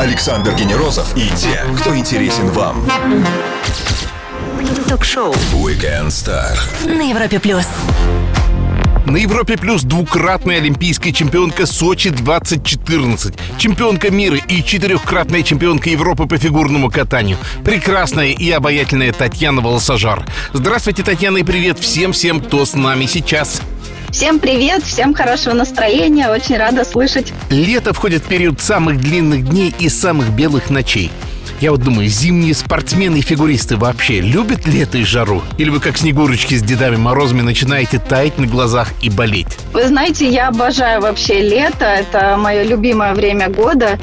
Александр 0.00 0.52
Генерозов 0.54 1.16
и 1.16 1.28
те, 1.36 1.62
кто 1.78 1.96
интересен 1.96 2.48
вам. 2.50 2.84
Ток-шоу 4.88 5.32
Weekend 5.52 6.08
Star. 6.08 6.58
на 6.86 7.08
Европе 7.08 7.38
плюс. 7.38 7.66
На 9.06 9.16
Европе 9.18 9.56
плюс 9.56 9.82
двукратная 9.82 10.56
олимпийская 10.56 11.12
чемпионка 11.12 11.66
Сочи 11.66 12.10
2014, 12.10 13.34
чемпионка 13.56 14.10
мира 14.10 14.36
и 14.36 14.64
четырехкратная 14.64 15.44
чемпионка 15.44 15.88
Европы 15.88 16.26
по 16.26 16.36
фигурному 16.36 16.90
катанию, 16.90 17.38
прекрасная 17.64 18.32
и 18.32 18.50
обаятельная 18.50 19.12
Татьяна 19.12 19.60
Волосожар. 19.60 20.26
Здравствуйте, 20.52 21.04
Татьяна, 21.04 21.38
и 21.38 21.44
привет 21.44 21.78
всем-всем, 21.78 22.40
кто 22.40 22.66
с 22.66 22.74
нами 22.74 23.06
сейчас. 23.06 23.62
Всем 24.16 24.38
привет, 24.38 24.82
всем 24.82 25.12
хорошего 25.12 25.52
настроения, 25.52 26.30
очень 26.30 26.56
рада 26.56 26.86
слышать. 26.86 27.34
Лето 27.50 27.92
входит 27.92 28.22
в 28.22 28.26
период 28.28 28.62
самых 28.62 28.98
длинных 28.98 29.46
дней 29.46 29.74
и 29.78 29.90
самых 29.90 30.30
белых 30.30 30.70
ночей. 30.70 31.10
Я 31.58 31.70
вот 31.70 31.80
думаю, 31.80 32.08
зимние 32.08 32.54
спортсмены 32.54 33.16
и 33.16 33.20
фигуристы 33.22 33.78
вообще 33.78 34.20
любят 34.20 34.66
лето 34.66 34.98
и 34.98 35.04
жару? 35.04 35.42
Или 35.56 35.70
вы 35.70 35.80
как 35.80 35.96
снегурочки 35.96 36.54
с 36.54 36.62
дедами 36.62 36.96
Морозами 36.96 37.40
начинаете 37.40 37.98
таять 37.98 38.36
на 38.36 38.46
глазах 38.46 38.92
и 39.00 39.08
болеть? 39.08 39.56
Вы 39.72 39.86
знаете, 39.88 40.28
я 40.28 40.48
обожаю 40.48 41.00
вообще 41.00 41.40
лето, 41.40 41.86
это 41.86 42.36
мое 42.36 42.62
любимое 42.62 43.14
время 43.14 43.48
года. 43.48 43.98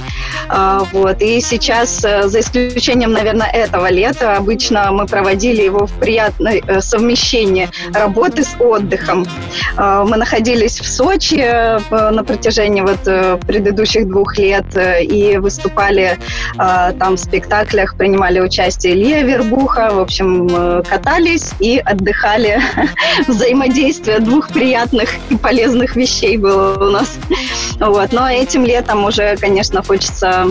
А, 0.49 0.84
Вот. 0.91 1.21
И 1.21 1.41
сейчас, 1.41 2.03
э, 2.03 2.27
за 2.27 2.39
исключением, 2.39 3.12
наверное, 3.12 3.48
этого 3.48 3.90
лета, 3.91 4.38
обычно 4.38 4.91
мы 4.91 5.05
проводили 5.05 5.62
его 5.62 5.85
в 5.85 5.91
приятной 5.93 6.63
э, 6.65 6.81
совмещении 6.81 7.70
работы 7.93 8.43
с 8.43 8.55
отдыхом. 8.59 9.26
А, 9.77 10.04
Мы 10.04 10.17
находились 10.17 10.79
в 10.79 10.88
Сочи 10.88 11.40
э, 11.40 11.79
на 11.90 12.23
протяжении 12.23 12.81
вот 12.81 13.04
предыдущих 13.45 14.07
двух 14.07 14.38
лет 14.38 14.65
и 15.01 15.38
выступали 15.38 16.17
а, 16.57 16.91
там 16.93 17.15
в 17.15 17.20
спектаклях, 17.43 17.95
принимали 17.95 18.39
участие 18.39 18.93
Илья 18.93 19.23
Вербуха, 19.23 19.90
в 19.91 19.99
общем, 19.99 20.48
э, 20.49 20.84
катались 20.87 21.51
и 21.59 21.77
отдыхали. 21.77 22.62
Взаимодействие 23.27 24.20
двух 24.20 24.49
приятных 24.49 25.09
и 25.29 25.35
полезных 25.35 25.95
вещей 25.95 26.37
было 26.37 26.76
у 26.76 26.91
нас. 26.91 27.18
Вот. 27.79 28.13
Но 28.13 28.29
этим 28.29 28.65
летом 28.65 29.03
уже, 29.03 29.35
конечно, 29.37 29.84
хочется 29.84 30.48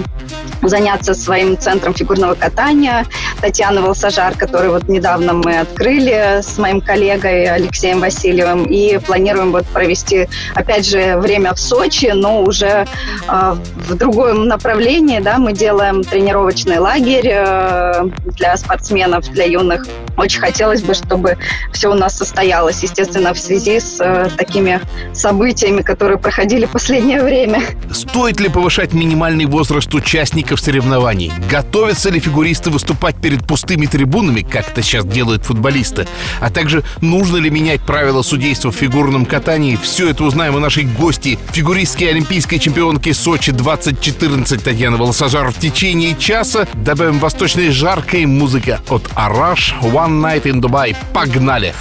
заняться 0.62 1.14
своим 1.14 1.58
центром 1.58 1.94
фигурного 1.94 2.34
катания. 2.34 3.06
Татьяна 3.40 3.82
Волсажар, 3.82 4.34
который 4.36 4.68
вот 4.70 4.88
недавно 4.88 5.32
мы 5.32 5.60
открыли 5.60 6.40
с 6.42 6.58
моим 6.58 6.80
коллегой 6.80 7.46
Алексеем 7.46 8.00
Васильевым. 8.00 8.64
И 8.64 8.98
планируем 8.98 9.52
вот 9.52 9.66
провести, 9.66 10.28
опять 10.54 10.86
же, 10.86 11.16
время 11.16 11.54
в 11.54 11.60
Сочи, 11.60 12.12
но 12.14 12.42
уже 12.42 12.86
э, 13.28 13.56
в 13.88 13.94
другом 13.94 14.46
направлении. 14.46 15.20
Да, 15.20 15.38
мы 15.38 15.52
делаем 15.52 16.04
тренировочный 16.04 16.78
лагерь 16.82 17.30
э, 17.32 18.04
для 18.36 18.56
спортсменов, 18.56 19.28
для 19.30 19.44
юных. 19.44 19.86
Очень 20.16 20.40
хотелось 20.40 20.82
бы, 20.82 20.94
чтобы 20.94 21.36
все 21.72 21.90
у 21.90 21.94
нас 21.94 22.16
состоялось, 22.16 22.82
естественно, 22.82 23.32
в 23.32 23.38
связи 23.38 23.80
с 23.80 23.98
э, 24.00 24.28
такими 24.36 24.80
событиями, 25.14 25.82
которые 25.82 26.18
проходили 26.18 26.66
в 26.66 26.70
последнее 26.70 27.22
время. 27.22 27.62
Стоит 27.90 28.40
ли 28.40 28.48
повышать 28.48 28.92
минимальный 28.92 29.46
возраст 29.46 29.92
участников 29.94 30.60
соревнований? 30.60 31.32
Готовятся 31.50 32.10
ли 32.10 32.20
фигуристы 32.20 32.70
выступать 32.70 33.16
перед 33.16 33.46
пустыми 33.46 33.86
трибунами, 33.86 34.42
как 34.42 34.70
это 34.70 34.82
сейчас 34.82 35.04
делают 35.04 35.44
футболисты? 35.44 36.06
А 36.40 36.50
также 36.50 36.84
нужно 37.00 37.38
ли 37.38 37.48
менять 37.50 37.80
правила 37.80 38.22
судейства 38.22 38.70
в 38.70 38.76
фигурном 38.76 39.24
катании? 39.24 39.78
Все 39.82 40.10
это 40.10 40.24
узнаем 40.24 40.54
у 40.54 40.58
нашей 40.58 40.84
гости, 40.84 41.38
фигуристки 41.52 42.04
олимпийской 42.04 42.58
чемпионки 42.58 43.12
Сочи 43.12 43.52
2014 43.52 44.62
Татьяны 44.62 44.96
Волосожар 44.96 45.50
в 45.50 45.58
течение 45.58 46.16
часа. 46.16 46.66
Добавим 46.74 47.18
восточной 47.18 47.70
жаркой 47.70 48.26
музыка 48.26 48.80
от 48.90 49.08
Араш 49.14 49.74
One 49.82 50.01
Night 50.08 50.44
in 50.44 50.60
Dubai. 50.60 50.96
Погнали! 51.12 51.74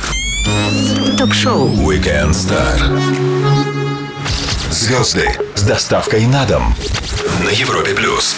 Ток-шоу 1.17 1.69
Weekend 1.69 2.31
Star. 2.31 2.79
Звезды 4.71 5.29
с 5.55 5.63
доставкой 5.63 6.25
на 6.25 6.45
дом 6.45 6.73
на 7.43 7.49
Европе 7.49 7.93
плюс. 7.93 8.37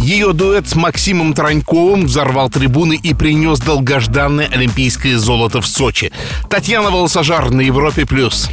Ее 0.00 0.32
дуэт 0.32 0.68
с 0.68 0.74
Максимом 0.74 1.32
Траньковым 1.32 2.06
взорвал 2.06 2.50
трибуны 2.50 2.98
и 3.00 3.14
принес 3.14 3.60
долгожданное 3.60 4.48
олимпийское 4.52 5.16
золото 5.16 5.60
в 5.60 5.66
Сочи. 5.66 6.12
Татьяна 6.50 6.90
Волосожар 6.90 7.50
на 7.50 7.60
Европе+. 7.60 8.04
плюс. 8.04 8.50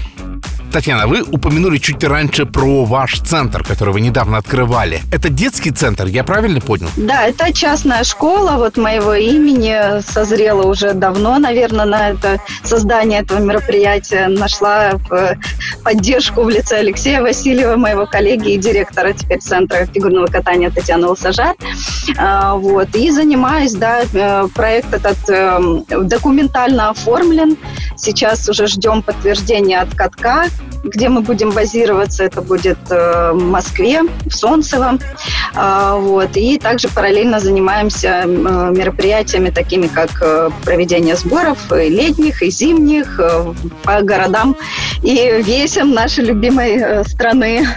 Татьяна, 0.72 1.07
вы 1.07 1.24
упомянули 1.24 1.78
чуть 1.80 2.03
раньше 2.03 2.46
про 2.46 2.85
ваш 2.85 3.19
центр, 3.22 3.63
который 3.63 3.91
вы 3.91 4.02
недавно 4.02 4.38
открывали. 4.38 5.02
Это 5.12 5.30
детский 5.30 5.72
центр, 5.72 6.06
я 6.06 6.24
правильно 6.24 6.62
понял? 6.62 6.88
Да, 6.96 7.25
это 7.25 7.52
частная 7.52 8.03
школа 8.03 8.57
вот 8.57 8.78
моего 8.78 9.16
имени. 9.16 10.02
Созрела 10.02 10.68
уже 10.68 10.94
давно, 10.94 11.40
наверное, 11.40 11.85
на 11.85 12.09
это 12.12 12.40
создание 12.63 13.22
этого 13.22 13.40
мероприятия. 13.40 14.28
Нашла 14.28 14.91
э, 15.12 15.35
поддержку 15.84 16.44
в 16.44 16.50
лице 16.50 16.78
Алексея 16.78 17.22
Васильева, 17.22 17.75
моего 17.75 18.06
коллеги 18.06 18.51
и 18.51 18.57
директора 18.57 19.13
теперь 19.13 19.40
Центра 19.40 19.88
фигурного 19.88 20.28
катания 20.28 20.69
Татьяны 20.69 21.07
Лосажар. 21.07 21.56
А, 22.18 22.56
Вот. 22.56 22.96
И 22.96 23.09
занимаюсь, 23.09 23.74
да, 23.74 24.03
э, 24.13 24.47
проект 24.53 24.94
этот 24.94 25.18
э, 25.30 25.59
документально 26.03 26.91
оформлен. 26.91 27.57
Сейчас 27.97 28.47
уже 28.47 28.68
ждем 28.68 29.01
подтверждения 29.01 29.81
от 29.81 29.94
катка, 29.94 30.46
где 30.84 31.09
мы 31.09 31.22
будем 31.22 31.51
базироваться. 31.51 32.23
Это 32.23 32.41
будет 32.41 32.78
э, 32.90 33.31
в 33.34 33.44
Москве, 33.44 34.01
в 34.25 34.31
Солнцево. 34.31 34.97
А, 35.56 35.95
Вот. 35.95 36.35
И 36.35 36.57
также 36.57 36.88
параллельно 36.88 37.40
занимаемся 37.40 38.23
э, 38.25 38.28
мероприятиями, 38.28 39.50
такими 39.50 39.88
как 39.88 40.09
э, 40.22 40.50
проведение 40.63 41.16
сборов 41.16 41.72
и 41.72 41.89
летних, 41.89 42.41
и 42.41 42.50
зимних 42.50 43.19
по 43.84 44.01
городам 44.01 44.56
и 45.01 45.41
весям 45.44 45.91
нашей 45.94 46.25
любимой 46.25 47.06
страны. 47.06 47.68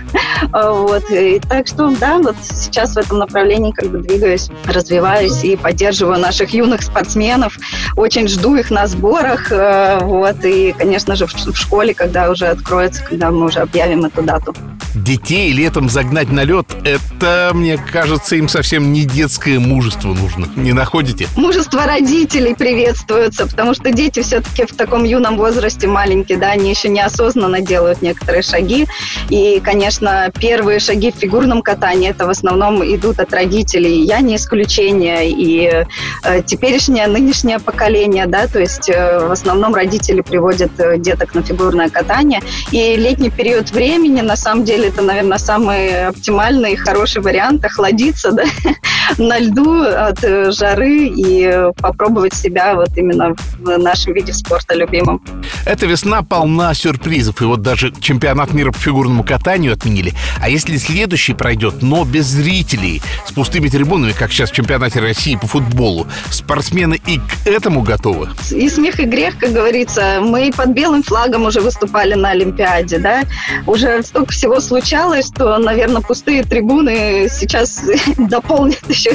А, 0.53 0.73
Вот. 0.73 1.11
И 1.11 1.41
так 1.41 1.67
что, 1.67 1.91
да, 1.91 2.19
вот 2.19 2.37
сейчас 2.43 2.95
в 2.95 2.99
этом 2.99 3.19
направлении 3.19 3.73
как 3.73 3.89
бы 3.91 3.99
двигаюсь, 3.99 4.49
развиваюсь 4.67 5.43
и 5.45 5.57
поддерживаю 5.57 6.19
наших 6.21 6.51
юных 6.51 6.83
спортсменов. 6.83 7.57
Очень 7.97 8.29
жду 8.29 8.57
их 8.57 8.71
на 8.71 8.87
сборах. 8.87 9.51
Вот. 9.51 10.45
И, 10.45 10.73
конечно 10.73 11.17
же, 11.17 11.27
в 11.27 11.57
школе, 11.57 11.95
когда 11.95 12.31
уже 12.31 12.47
откроется, 12.47 12.92
когда 13.01 13.31
мы 13.31 13.47
уже 13.47 13.61
объявим 13.61 14.05
эту 14.05 14.23
дату. 14.23 14.55
Детей 14.95 15.53
летом 15.53 15.89
загнать 15.89 16.31
на 16.31 16.45
лед, 16.45 16.67
это, 16.85 17.53
мне 17.55 17.79
кажется, 17.79 18.37
им 18.37 18.49
совсем 18.49 18.93
не 18.93 19.05
детское 19.05 19.59
мужество 19.59 20.09
нужно. 20.09 20.47
Не 20.55 20.73
находите? 20.75 21.29
Мужество 21.35 21.87
родителей 21.87 22.55
приветствуется, 22.55 23.47
потому 23.47 23.73
что 23.73 23.91
дети 23.91 24.21
все-таки 24.21 24.67
в 24.67 24.77
таком 24.77 25.05
юном 25.05 25.39
возрасте 25.39 25.87
маленькие, 25.87 26.37
да, 26.37 26.51
они 26.51 26.71
еще 26.71 26.89
неосознанно 26.89 27.63
делают 27.63 28.03
некоторые 28.03 28.43
шаги. 28.43 28.87
И, 29.31 29.61
конечно, 29.65 30.31
первые 30.39 30.79
шаги 30.79 31.11
в 31.11 31.17
фигурном 31.17 31.63
катании 31.63 32.11
это 32.11 32.27
в 32.27 32.31
основном 32.31 32.83
идут 32.85 33.19
от 33.19 33.33
родителей. 33.33 34.05
Я 34.05 34.21
не 34.21 34.37
исключение. 34.37 35.31
И 35.31 35.87
э, 36.25 36.43
теперешнее, 36.45 37.07
нынешнее 37.07 37.59
поколение, 37.59 38.27
да, 38.27 38.47
то 38.47 38.59
есть 38.61 38.91
э, 38.91 39.27
в 39.27 39.31
основном 39.31 39.75
родители 39.75 40.21
приводят 40.21 40.73
э, 40.79 40.99
деток 40.99 41.35
на 41.35 41.43
фигурное 41.43 41.89
катание. 41.89 42.43
И 42.71 42.82
летний 42.97 43.31
период 43.31 43.71
времени, 43.71 44.21
на 44.21 44.37
самом 44.37 44.65
деле, 44.65 44.89
это, 44.89 45.03
наверное, 45.03 45.39
самый 45.39 46.07
оптимальный 46.07 46.73
и 46.73 46.77
хороший 46.77 47.23
вариант 47.23 47.65
охладиться, 47.65 48.33
да, 48.33 48.45
на 49.19 49.39
льду 49.39 49.83
от 49.83 50.23
э, 50.23 50.51
жары 50.53 51.07
и 51.07 51.71
попробовать 51.81 52.35
себя 52.35 52.75
вот 52.75 52.97
именно 52.97 53.35
в 53.59 53.79
нашем 53.79 54.15
виде 54.15 54.33
спорта 54.33 54.75
любимом. 54.75 55.23
Эта 55.65 55.87
весна 55.87 56.23
полна 56.23 56.75
сюрпризов, 56.75 57.41
и 57.43 57.45
вот 57.45 57.63
даже 57.63 57.93
чемпионат 58.01 58.53
мира 58.53 58.73
по 58.73 58.79
фигурному 58.79 59.23
катанию 59.23 59.73
отменили. 59.73 60.13
А 60.41 60.49
если 60.49 60.77
следующий 60.77 61.35
пройдет, 61.35 61.83
но 61.83 62.05
без 62.05 62.27
зрителей, 62.27 63.01
с 63.27 63.33
пустыми 63.33 63.69
трибунами, 63.69 64.13
как 64.13 64.33
сейчас 64.33 64.51
в 64.51 64.55
чемпионате 64.55 65.01
России 65.01 65.37
по 65.37 65.47
футболу, 65.47 66.07
спортсмены 66.31 67.01
и 67.07 67.19
к 67.19 67.47
этому 67.47 67.83
готовы? 67.83 68.31
И 68.51 68.69
смех, 68.69 68.99
и 69.01 69.05
грех, 69.05 69.39
как 69.39 69.53
говорится. 69.53 70.21
Мы 70.21 70.53
под 70.55 70.71
белым 70.71 71.03
флагом 71.03 71.45
уже 71.45 71.61
выступали 71.61 72.15
на 72.15 72.31
Олимпиаде, 72.31 72.72
да. 72.81 73.23
Уже 73.67 74.03
столько 74.03 74.33
всего 74.33 74.61
случалось, 74.61 75.27
что, 75.27 75.59
наверное, 75.59 76.03
пустые 76.03 76.43
трибуны 76.43 77.29
сейчас 77.31 77.83
дополнят 78.17 78.89
еще 78.89 79.13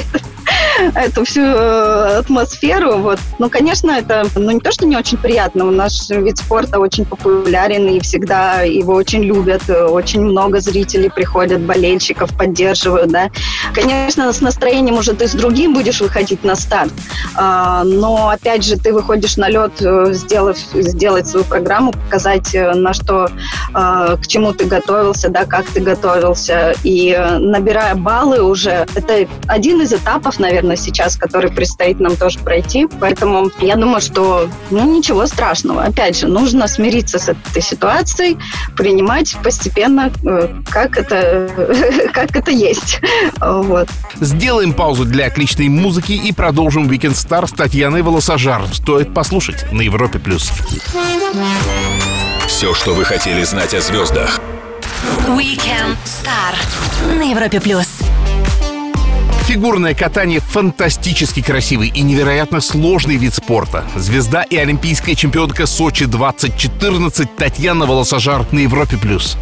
эту 0.94 1.24
всю 1.24 1.42
э, 1.42 2.18
атмосферу. 2.18 2.98
Вот. 2.98 3.18
Ну, 3.38 3.50
конечно, 3.50 3.90
это 3.90 4.26
ну, 4.34 4.50
не 4.50 4.60
то, 4.60 4.72
что 4.72 4.86
не 4.86 4.96
очень 4.96 5.18
приятно. 5.18 5.66
У 5.66 5.70
нас 5.70 6.08
вид 6.10 6.38
спорта 6.38 6.78
очень 6.78 7.04
популярен, 7.04 7.88
и 7.88 8.00
всегда 8.00 8.62
его 8.62 8.94
очень 8.94 9.22
любят. 9.22 9.68
Очень 9.68 10.22
много 10.22 10.60
зрителей 10.60 11.10
приходят, 11.10 11.60
болельщиков 11.60 12.36
поддерживают. 12.36 13.10
Да. 13.10 13.30
Конечно, 13.74 14.32
с 14.32 14.40
настроением 14.40 14.96
уже 14.96 15.14
ты 15.14 15.26
с 15.26 15.32
другим 15.32 15.74
будешь 15.74 16.00
выходить 16.00 16.44
на 16.44 16.56
старт. 16.56 16.92
А, 17.34 17.84
но, 17.84 18.28
опять 18.28 18.64
же, 18.64 18.76
ты 18.76 18.92
выходишь 18.92 19.36
на 19.36 19.48
лед, 19.48 19.72
э, 19.80 20.12
сделав, 20.12 20.58
сделать 20.58 21.26
свою 21.26 21.44
программу, 21.44 21.92
показать, 21.92 22.54
э, 22.54 22.72
на 22.74 22.92
что, 22.92 23.28
к 23.72 24.20
чему 24.26 24.52
ты 24.52 24.64
готовился, 24.64 25.28
да, 25.28 25.44
как 25.44 25.66
ты 25.66 25.80
готовился. 25.80 26.74
И 26.84 27.16
набирая 27.38 27.94
баллы 27.94 28.42
уже, 28.42 28.86
это 28.94 29.26
один 29.46 29.82
из 29.82 29.92
этапов, 29.92 30.38
наверное, 30.38 30.76
сейчас, 30.76 31.16
который 31.16 31.50
предстоит 31.50 32.00
нам 32.00 32.16
тоже 32.16 32.38
пройти. 32.38 32.88
Поэтому 33.00 33.50
я 33.60 33.76
думаю, 33.76 34.00
что 34.00 34.48
ну, 34.70 34.96
ничего 34.96 35.26
страшного. 35.26 35.84
Опять 35.84 36.18
же, 36.18 36.28
нужно 36.28 36.68
смириться 36.68 37.18
с 37.18 37.28
этой 37.28 37.62
ситуацией, 37.62 38.38
принимать 38.76 39.36
постепенно, 39.42 40.10
э, 40.24 40.48
как 40.70 40.96
это, 40.98 41.50
как 42.12 42.36
это 42.36 42.50
есть. 42.50 43.00
Вот. 43.40 43.88
Сделаем 44.20 44.72
паузу 44.72 45.04
для 45.04 45.26
отличной 45.26 45.68
музыки 45.68 46.12
и 46.12 46.32
продолжим 46.32 46.88
Weekend 46.88 47.14
Star 47.14 47.46
с 47.46 47.52
Татьяной 47.52 48.02
Волосожар. 48.02 48.62
Стоит 48.72 49.12
послушать 49.14 49.70
на 49.72 49.82
Европе+. 49.82 50.18
плюс. 50.18 50.52
Все, 52.58 52.74
что 52.74 52.92
вы 52.92 53.04
хотели 53.04 53.44
знать 53.44 53.72
о 53.72 53.80
звездах. 53.80 54.40
Weekend 55.28 55.96
Star 56.04 56.56
на 57.16 57.22
Европе+. 57.30 57.60
плюс. 57.60 58.00
Фигурное 59.44 59.94
катание 59.94 60.40
фантастически 60.40 61.40
красивый 61.40 61.86
и 61.86 62.00
невероятно 62.00 62.60
сложный 62.60 63.14
вид 63.14 63.32
спорта. 63.32 63.84
Звезда 63.94 64.42
и 64.42 64.56
олимпийская 64.56 65.14
чемпионка 65.14 65.66
Сочи 65.66 66.06
2014 66.06 67.36
Татьяна 67.36 67.86
Волосожар 67.86 68.44
на 68.50 68.58
Европе+. 68.58 68.96
плюс. 68.96 69.36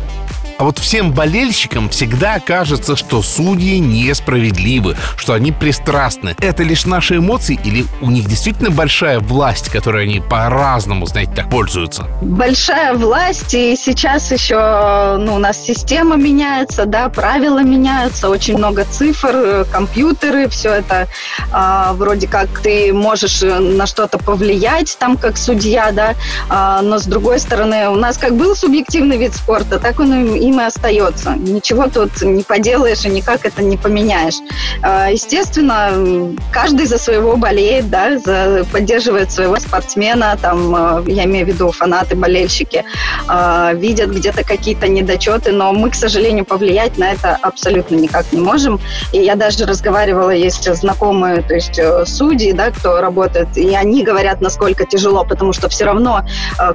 А 0.58 0.64
вот 0.64 0.78
всем 0.78 1.12
болельщикам 1.12 1.90
всегда 1.90 2.40
кажется, 2.40 2.96
что 2.96 3.20
судьи 3.20 3.78
несправедливы, 3.78 4.96
что 5.16 5.34
они 5.34 5.52
пристрастны. 5.52 6.34
Это 6.40 6.62
лишь 6.62 6.86
наши 6.86 7.16
эмоции 7.16 7.60
или 7.62 7.84
у 8.00 8.10
них 8.10 8.26
действительно 8.26 8.70
большая 8.70 9.20
власть, 9.20 9.68
которой 9.68 10.04
они 10.04 10.20
по-разному, 10.20 11.04
знаете, 11.06 11.32
так 11.36 11.50
пользуются? 11.50 12.06
Большая 12.22 12.94
власть, 12.94 13.52
и 13.52 13.76
сейчас 13.76 14.32
еще 14.32 15.18
ну, 15.18 15.34
у 15.34 15.38
нас 15.38 15.62
система 15.62 16.16
меняется, 16.16 16.86
да, 16.86 17.10
правила 17.10 17.62
меняются, 17.62 18.30
очень 18.30 18.56
много 18.56 18.86
цифр, 18.90 19.66
компьютеры, 19.70 20.48
все 20.48 20.70
это 20.70 21.06
а, 21.52 21.92
вроде 21.92 22.28
как 22.28 22.48
ты 22.60 22.94
можешь 22.94 23.42
на 23.42 23.86
что-то 23.86 24.18
повлиять 24.18 24.96
там 24.98 25.18
как 25.18 25.36
судья, 25.36 25.92
да, 25.92 26.14
а, 26.48 26.80
но 26.80 26.98
с 26.98 27.04
другой 27.04 27.40
стороны 27.40 27.90
у 27.90 27.96
нас 27.96 28.16
как 28.16 28.34
был 28.36 28.56
субъективный 28.56 29.18
вид 29.18 29.34
спорта, 29.34 29.78
так 29.78 30.00
он 30.00 30.36
и 30.36 30.45
им 30.48 30.60
и 30.60 30.64
остается. 30.64 31.34
Ничего 31.36 31.88
тут 31.88 32.22
не 32.22 32.42
поделаешь 32.42 33.04
и 33.04 33.08
никак 33.08 33.44
это 33.44 33.62
не 33.62 33.76
поменяешь. 33.76 34.36
А, 34.82 35.10
естественно, 35.10 36.34
каждый 36.52 36.86
за 36.86 36.98
своего 36.98 37.36
болеет, 37.36 37.90
да, 37.90 38.18
за, 38.18 38.64
поддерживает 38.70 39.32
своего 39.32 39.56
спортсмена, 39.56 40.38
там, 40.40 40.74
а, 40.74 41.04
я 41.06 41.24
имею 41.24 41.46
в 41.46 41.48
виду 41.48 41.70
фанаты, 41.70 42.16
болельщики, 42.16 42.84
а, 43.28 43.72
видят 43.74 44.10
где-то 44.10 44.44
какие-то 44.44 44.88
недочеты, 44.88 45.52
но 45.52 45.72
мы, 45.72 45.90
к 45.90 45.94
сожалению, 45.94 46.44
повлиять 46.44 46.98
на 46.98 47.12
это 47.12 47.36
абсолютно 47.42 47.96
никак 47.96 48.32
не 48.32 48.40
можем. 48.40 48.80
И 49.12 49.18
я 49.18 49.34
даже 49.34 49.66
разговаривала, 49.66 50.30
есть 50.30 50.72
знакомые, 50.74 51.42
то 51.42 51.54
есть 51.54 51.78
э, 51.78 52.04
судьи, 52.06 52.52
да, 52.52 52.70
кто 52.70 53.00
работает, 53.00 53.56
и 53.56 53.74
они 53.74 54.02
говорят, 54.02 54.40
насколько 54.40 54.84
тяжело, 54.84 55.24
потому 55.24 55.52
что 55.52 55.68
все 55.68 55.84
равно 55.84 56.24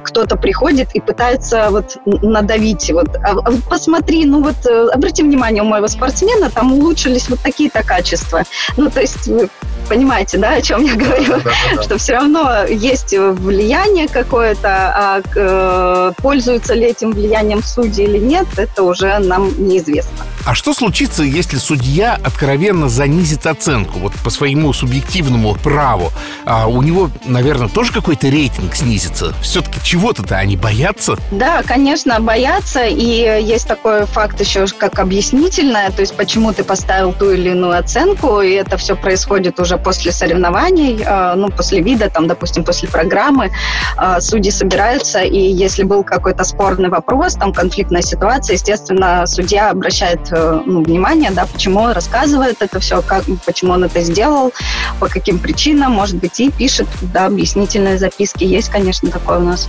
кто-то 0.02 0.36
приходит 0.36 0.90
и 0.94 1.00
пытается 1.00 1.68
вот 1.70 1.96
надавить, 2.04 2.90
вот, 2.92 3.16
а, 3.16 3.34
посмотри, 3.68 4.24
ну 4.24 4.42
вот 4.42 4.66
э, 4.66 4.88
обрати 4.92 5.22
внимание 5.22 5.62
у 5.62 5.66
моего 5.66 5.88
спортсмена, 5.88 6.50
там 6.50 6.72
улучшились 6.72 7.28
вот 7.28 7.40
такие-то 7.40 7.82
качества. 7.82 8.44
Ну, 8.76 8.90
то 8.90 9.00
есть 9.00 9.26
вы 9.26 9.48
понимаете, 9.92 10.38
да, 10.38 10.54
о 10.54 10.62
чем 10.62 10.82
я 10.84 10.94
говорю? 10.94 11.26
Да, 11.28 11.38
да, 11.38 11.50
да. 11.76 11.82
Что 11.82 11.98
все 11.98 12.14
равно 12.14 12.64
есть 12.64 13.12
влияние 13.12 14.08
какое-то, 14.08 14.68
а 14.68 15.22
э, 15.36 16.12
пользуются 16.16 16.72
ли 16.72 16.86
этим 16.86 17.12
влиянием 17.12 17.62
судьи 17.62 18.04
или 18.04 18.18
нет, 18.18 18.46
это 18.56 18.84
уже 18.84 19.18
нам 19.18 19.52
неизвестно. 19.58 20.24
А 20.44 20.54
что 20.54 20.74
случится, 20.74 21.22
если 21.22 21.56
судья 21.58 22.18
откровенно 22.24 22.88
занизит 22.88 23.46
оценку, 23.46 24.00
вот 24.00 24.12
по 24.24 24.30
своему 24.30 24.72
субъективному 24.72 25.54
праву? 25.54 26.10
А 26.44 26.66
у 26.66 26.82
него, 26.82 27.10
наверное, 27.26 27.68
тоже 27.68 27.92
какой-то 27.92 28.28
рейтинг 28.28 28.74
снизится? 28.74 29.34
Все-таки 29.40 29.78
чего-то-то 29.84 30.36
они 30.36 30.56
боятся? 30.56 31.16
Да, 31.30 31.62
конечно, 31.62 32.18
боятся. 32.18 32.84
И 32.86 33.04
есть 33.04 33.68
такой 33.68 34.06
факт 34.06 34.40
еще, 34.40 34.66
как 34.66 34.98
объяснительное, 34.98 35.90
то 35.90 36.00
есть 36.00 36.16
почему 36.16 36.52
ты 36.52 36.64
поставил 36.64 37.12
ту 37.12 37.30
или 37.30 37.50
иную 37.50 37.78
оценку, 37.78 38.40
и 38.40 38.50
это 38.50 38.76
все 38.78 38.96
происходит 38.96 39.60
уже 39.60 39.76
после 39.82 40.12
соревнований, 40.12 41.02
а, 41.06 41.34
ну, 41.34 41.50
после 41.50 41.80
вида, 41.80 42.10
там, 42.10 42.26
допустим, 42.26 42.64
после 42.64 42.88
программы. 42.88 43.50
А, 43.96 44.20
судьи 44.20 44.50
собираются, 44.50 45.20
и 45.20 45.38
если 45.38 45.84
был 45.84 46.02
какой-то 46.02 46.44
спорный 46.44 46.88
вопрос, 46.88 47.34
там, 47.34 47.52
конфликтная 47.52 48.02
ситуация, 48.02 48.54
естественно, 48.54 49.26
судья 49.26 49.70
обращает 49.70 50.32
Э, 50.32 50.60
ну, 50.64 50.82
внимание, 50.82 51.30
да, 51.30 51.46
почему 51.46 51.92
рассказывает 51.92 52.56
это 52.60 52.80
все, 52.80 53.02
как, 53.02 53.24
почему 53.44 53.72
он 53.72 53.84
это 53.84 54.00
сделал, 54.00 54.52
по 54.98 55.08
каким 55.08 55.38
причинам, 55.38 55.92
может 55.92 56.16
быть, 56.16 56.40
и 56.40 56.50
пишет, 56.50 56.88
да, 57.00 57.26
объяснительные 57.26 57.98
записки. 57.98 58.44
Есть, 58.44 58.70
конечно, 58.70 59.10
такое 59.10 59.38
у 59.38 59.42
нас. 59.42 59.68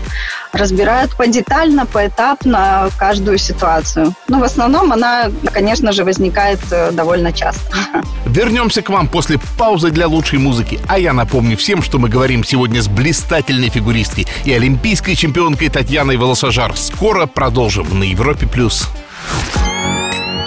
Разбирают 0.53 1.15
подетально, 1.15 1.87
поэтапно 1.87 2.89
каждую 2.97 3.39
ситуацию. 3.39 4.13
Но 4.27 4.39
в 4.39 4.43
основном 4.43 4.93
она, 4.93 5.31
конечно 5.51 5.91
же, 5.91 6.03
возникает 6.03 6.59
э, 6.69 6.91
довольно 6.91 7.33
часто. 7.33 7.75
Вернемся 8.27 8.83
к 8.83 8.89
вам 8.89 9.07
после 9.07 9.39
паузы 9.57 9.89
для 9.89 10.07
лучшей 10.07 10.37
музыки. 10.37 10.79
А 10.87 10.99
я 10.99 11.11
напомню 11.13 11.57
всем, 11.57 11.81
что 11.81 11.97
мы 11.97 12.07
говорим 12.07 12.43
сегодня 12.43 12.83
с 12.83 12.87
блистательной 12.87 13.69
фигуристкой 13.69 14.27
и 14.45 14.53
олимпийской 14.53 15.15
чемпионкой 15.15 15.69
Татьяной 15.69 16.17
Волосожар. 16.17 16.77
Скоро 16.77 17.25
продолжим 17.25 17.99
на 17.99 18.03
Европе+. 18.03 18.45
плюс. 18.45 18.87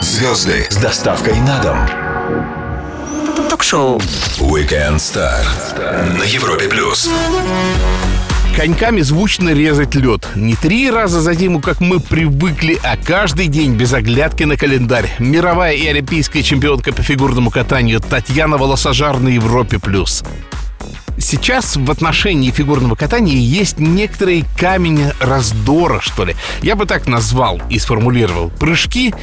Звезды 0.01 0.67
с 0.71 0.77
доставкой 0.77 1.35
на 1.41 1.59
дом. 1.61 1.79
Ток-шоу. 3.51 3.99
Weekend 4.39 4.97
Star 4.97 5.45
на 6.19 6.23
Европе 6.23 6.69
плюс. 6.69 7.11
Коньками 8.57 9.03
звучно 9.03 9.51
резать 9.51 9.95
лед. 9.95 10.29
Не 10.35 10.55
три 10.55 10.91
раза 10.91 11.21
за 11.21 11.35
зиму, 11.35 11.61
как 11.61 11.81
мы 11.81 12.01
привыкли, 12.01 12.79
а 12.83 12.97
каждый 12.97 13.49
день 13.49 13.75
без 13.75 13.93
оглядки 13.93 14.45
на 14.45 14.57
календарь. 14.57 15.15
Мировая 15.19 15.75
и 15.75 15.87
олимпийская 15.87 16.43
чемпионка 16.43 16.95
по 16.95 17.03
фигурному 17.03 17.51
катанию 17.51 18.01
Татьяна 18.01 18.57
Волосожар 18.57 19.19
на 19.19 19.29
Европе+. 19.29 19.79
плюс. 19.79 20.25
Сейчас 21.19 21.77
в 21.77 21.91
отношении 21.91 22.51
фигурного 22.51 22.95
катания 22.95 23.37
есть 23.37 23.79
некоторый 23.79 24.47
камень 24.59 25.03
раздора, 25.21 26.01
что 26.01 26.25
ли. 26.25 26.35
Я 26.63 26.77
бы 26.77 26.87
так 26.87 27.07
назвал 27.07 27.61
и 27.69 27.79
сформулировал. 27.79 28.49
Прыжки 28.49 29.15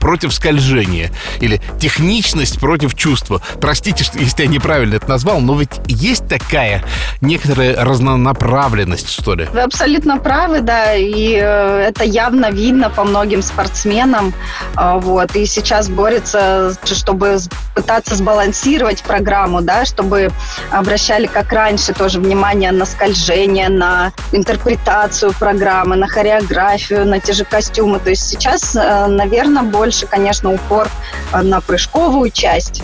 против 0.00 0.34
скольжения. 0.34 1.12
Или 1.40 1.60
техничность 1.78 2.58
против 2.58 2.94
чувства. 2.94 3.40
Простите, 3.60 4.04
если 4.14 4.42
я 4.42 4.48
неправильно 4.48 4.96
это 4.96 5.08
назвал, 5.08 5.40
но 5.40 5.56
ведь 5.56 5.70
есть 5.86 6.26
такая 6.26 6.82
некоторая 7.20 7.84
разнонаправленность, 7.84 9.10
что 9.10 9.34
ли. 9.34 9.46
Вы 9.52 9.60
абсолютно 9.60 10.18
правы, 10.18 10.60
да, 10.60 10.94
и 10.94 11.34
э, 11.34 11.88
это 11.88 12.04
явно 12.04 12.50
видно 12.50 12.90
по 12.90 13.04
многим 13.04 13.42
спортсменам. 13.42 14.32
Э, 14.76 14.98
вот, 14.98 15.36
и 15.36 15.46
сейчас 15.46 15.88
борется, 15.88 16.76
чтобы 16.84 17.38
пытаться 17.74 18.16
сбалансировать 18.16 19.02
программу, 19.02 19.60
да, 19.60 19.84
чтобы 19.84 20.30
обращали, 20.70 21.26
как 21.26 21.52
раньше, 21.52 21.92
тоже 21.92 22.20
внимание 22.20 22.72
на 22.72 22.86
скольжение, 22.86 23.68
на 23.68 24.12
интерпретацию 24.32 25.32
программы, 25.38 25.96
на 25.96 26.08
хореографию, 26.08 27.06
на 27.06 27.20
те 27.20 27.32
же 27.32 27.44
костюмы. 27.44 28.00
То 28.00 28.10
есть 28.10 28.26
сейчас, 28.26 28.74
э, 28.74 29.06
наверное, 29.06 29.62
больше 29.62 29.89
больше, 29.90 30.06
конечно, 30.06 30.52
упор 30.52 30.88
э, 31.32 31.42
на 31.42 31.60
прыжковую 31.60 32.30
часть. 32.30 32.80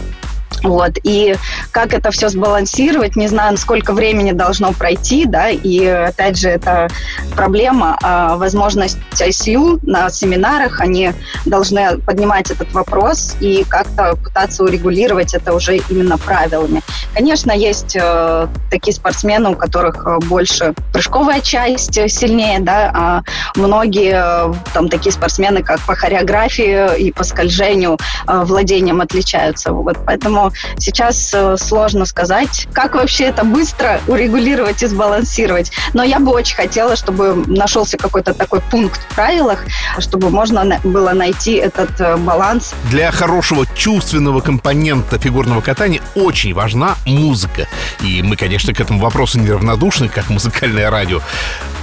Вот. 0.63 0.93
И 1.03 1.37
как 1.71 1.95
это 1.95 2.11
все 2.11 2.29
сбалансировать, 2.29 3.17
не 3.17 3.29
знаю, 3.29 3.57
сколько 3.57 3.93
времени 3.93 4.33
должно 4.33 4.73
пройти, 4.73 5.27
да, 5.27 5.51
и 5.51 5.85
опять 5.87 6.39
же, 6.39 6.49
это 6.49 6.89
проблема, 7.35 7.99
а 8.03 8.37
возможность 8.37 8.99
ICU 9.13 9.81
на 9.83 10.11
семинарах, 10.11 10.81
они 10.81 11.13
должны 11.45 11.99
поднимать 11.99 12.51
этот 12.51 12.73
вопрос 12.73 13.37
и 13.41 13.65
как-то 13.69 14.17
пытаться 14.17 14.65
урегулировать 14.65 15.35
это 15.35 15.55
уже 15.55 15.79
именно 15.89 16.19
правилами. 16.19 16.83
Конечно, 17.15 17.53
есть 17.53 17.97
э, 17.97 18.49
такие 18.71 18.95
спортсмены, 18.95 19.51
у 19.51 19.55
которых 19.55 20.07
больше 20.27 20.75
прыжковая 20.93 21.41
часть 21.41 21.95
сильнее, 22.11 22.61
да, 22.61 22.91
а 22.95 23.23
многие 23.57 24.15
э, 24.15 24.55
там 24.73 24.89
такие 24.89 25.13
спортсмены, 25.13 25.63
как 25.63 25.81
по 25.81 25.95
хореографии 25.95 26.99
и 26.99 27.13
по 27.13 27.25
скольжению, 27.25 27.99
э, 28.27 28.43
владением 28.45 29.01
отличаются. 29.01 29.73
Вот, 29.73 29.97
поэтому 30.05 30.46
Сейчас 30.79 31.33
э, 31.35 31.57
сложно 31.59 32.05
сказать, 32.05 32.67
как 32.73 32.95
вообще 32.95 33.25
это 33.25 33.45
быстро 33.45 34.01
урегулировать 34.07 34.83
и 34.83 34.87
сбалансировать. 34.87 35.73
Но 35.95 36.03
я 36.03 36.19
бы 36.19 36.33
очень 36.33 36.57
хотела, 36.57 36.97
чтобы 36.97 37.45
нашелся 37.47 37.97
какой-то 37.97 38.35
такой 38.35 38.61
пункт 38.61 39.01
в 39.01 39.15
правилах, 39.15 39.65
чтобы 39.99 40.31
можно 40.31 40.81
было 40.85 41.13
найти 41.13 41.55
этот 41.55 42.01
э, 42.01 42.17
баланс. 42.17 42.75
Для 42.91 43.11
хорошего 43.11 43.67
чувственного 43.75 44.41
компонента 44.41 45.19
фигурного 45.19 45.61
катания 45.61 46.01
очень 46.15 46.55
важна 46.55 46.97
музыка. 47.05 47.67
И 48.01 48.23
мы, 48.23 48.37
конечно, 48.37 48.73
к 48.73 48.81
этому 48.81 49.01
вопросу 49.01 49.39
неравнодушны, 49.39 50.09
как 50.09 50.29
музыкальное 50.31 50.91
радио. 50.91 51.21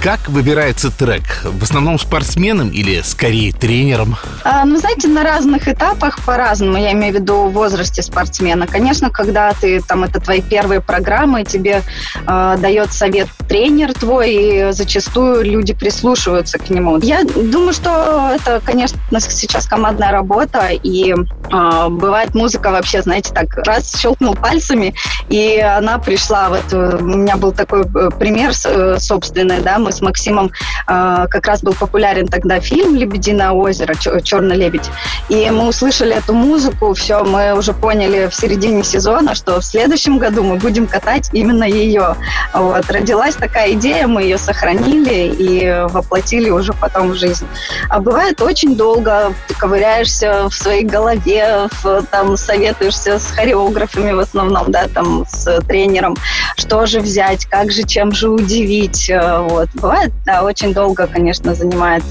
Как 0.04 0.28
выбирается 0.28 0.90
трек? 0.90 1.22
В 1.44 1.62
основном 1.62 1.98
спортсменом 1.98 2.68
или 2.68 3.00
скорее 3.00 3.54
тренером? 3.54 4.16
А, 4.44 4.66
ну, 4.66 4.76
знаете, 4.76 5.08
на 5.08 5.22
разных 5.22 5.66
этапах 5.66 6.18
по-разному. 6.26 6.76
Я 6.76 6.92
имею 6.92 7.14
в 7.14 7.16
виду 7.16 7.44
в 7.46 7.52
возрасте 7.52 8.02
спортсмена. 8.02 8.66
Конечно, 8.66 9.08
когда 9.08 9.54
ты 9.54 9.80
там 9.80 10.04
это 10.04 10.20
твои 10.20 10.42
первые 10.42 10.82
программы, 10.82 11.44
тебе 11.44 11.80
э, 12.26 12.56
дает 12.58 12.92
совет 12.92 13.28
тренер 13.48 13.94
твой, 13.94 14.34
и 14.34 14.72
зачастую 14.72 15.42
люди 15.42 15.72
прислушиваются 15.72 16.58
к 16.58 16.68
нему. 16.68 16.98
Я 16.98 17.24
думаю, 17.24 17.72
что 17.72 18.30
это, 18.34 18.60
конечно, 18.62 18.98
сейчас 19.20 19.66
командная 19.66 20.10
работа, 20.10 20.68
и 20.68 21.14
э, 21.14 21.88
бывает 21.88 22.34
музыка 22.34 22.70
вообще, 22.70 23.00
знаете, 23.00 23.32
так 23.32 23.56
раз 23.66 23.98
щелкнул 23.98 24.34
пальцами, 24.34 24.94
и 25.30 25.58
она 25.60 25.96
пришла. 25.96 26.50
Вот 26.50 26.74
у 26.74 27.04
меня 27.04 27.38
был 27.38 27.52
такой 27.52 27.84
э, 27.84 28.10
пример 28.18 28.52
э, 28.66 28.98
собственный, 28.98 29.62
да, 29.62 29.78
мы 29.78 29.93
с 29.94 30.00
Максимом 30.00 30.50
э, 30.86 31.26
как 31.30 31.46
раз 31.46 31.62
был 31.62 31.74
популярен 31.74 32.28
тогда 32.28 32.60
фильм 32.60 32.94
«Лебединое 32.94 33.50
озеро», 33.50 33.94
«Черный 34.22 34.56
лебедь», 34.56 34.90
и 35.28 35.50
мы 35.50 35.68
услышали 35.68 36.14
эту 36.14 36.34
музыку, 36.34 36.92
все, 36.94 37.24
мы 37.24 37.56
уже 37.56 37.72
поняли 37.72 38.28
в 38.28 38.34
середине 38.34 38.84
сезона, 38.84 39.34
что 39.34 39.60
в 39.60 39.64
следующем 39.64 40.18
году 40.18 40.42
мы 40.42 40.56
будем 40.56 40.86
катать 40.86 41.30
именно 41.32 41.64
ее. 41.64 42.16
Вот. 42.52 42.90
Родилась 42.90 43.34
такая 43.34 43.72
идея, 43.72 44.06
мы 44.06 44.22
ее 44.22 44.38
сохранили 44.38 45.34
и 45.38 45.86
воплотили 45.88 46.50
уже 46.50 46.72
потом 46.72 47.12
в 47.12 47.14
жизнь. 47.14 47.46
А 47.88 48.00
бывает 48.00 48.40
очень 48.42 48.76
долго, 48.76 49.32
ты 49.48 49.54
ковыряешься 49.54 50.48
в 50.48 50.54
своей 50.54 50.84
голове, 50.84 51.68
в, 51.82 52.02
там 52.10 52.36
советуешься 52.36 53.18
с 53.18 53.30
хореографами 53.30 54.12
в 54.12 54.18
основном, 54.18 54.70
да, 54.70 54.88
там 54.88 55.24
с 55.28 55.60
тренером, 55.62 56.16
что 56.56 56.86
же 56.86 57.00
взять, 57.00 57.46
как 57.46 57.70
же, 57.70 57.82
чем 57.82 58.12
же 58.12 58.28
удивить. 58.28 59.08
Э, 59.10 59.40
вот. 59.40 59.68
Бывает, 59.84 60.12
да, 60.24 60.42
очень 60.42 60.72
долго, 60.72 61.06
конечно, 61.06 61.54
занимает 61.54 62.02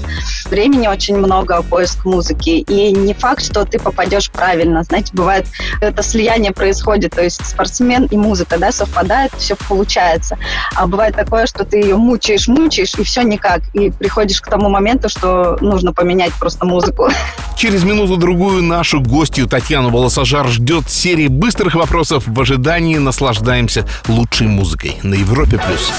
времени 0.48 0.86
очень 0.86 1.16
много 1.16 1.60
поиск 1.60 2.04
музыки. 2.04 2.50
И 2.50 2.92
не 2.92 3.14
факт, 3.14 3.44
что 3.44 3.64
ты 3.64 3.80
попадешь 3.80 4.30
правильно. 4.30 4.84
Знаете, 4.84 5.10
бывает, 5.12 5.48
это 5.80 6.00
слияние 6.04 6.52
происходит, 6.52 7.16
то 7.16 7.24
есть 7.24 7.44
спортсмен 7.44 8.04
и 8.04 8.16
музыка, 8.16 8.58
да, 8.58 8.70
совпадает, 8.70 9.32
все 9.38 9.56
получается. 9.56 10.38
А 10.76 10.86
бывает 10.86 11.16
такое, 11.16 11.46
что 11.46 11.64
ты 11.64 11.78
ее 11.78 11.96
мучаешь, 11.96 12.46
мучаешь, 12.46 12.94
и 12.94 13.02
все 13.02 13.22
никак. 13.22 13.62
И 13.72 13.90
приходишь 13.90 14.40
к 14.40 14.48
тому 14.48 14.68
моменту, 14.68 15.08
что 15.08 15.58
нужно 15.60 15.92
поменять 15.92 16.32
просто 16.34 16.64
музыку. 16.66 17.08
Через 17.56 17.82
минуту-другую 17.82 18.62
нашу 18.62 19.00
гостью 19.00 19.48
Татьяну 19.48 19.90
Волосожар 19.90 20.46
ждет 20.46 20.88
серия 20.88 21.28
быстрых 21.28 21.74
вопросов. 21.74 22.22
В 22.24 22.40
ожидании 22.40 22.98
наслаждаемся 22.98 23.84
лучшей 24.06 24.46
музыкой 24.46 24.96
на 25.02 25.14
Европе+. 25.14 25.58
плюс. 25.58 25.92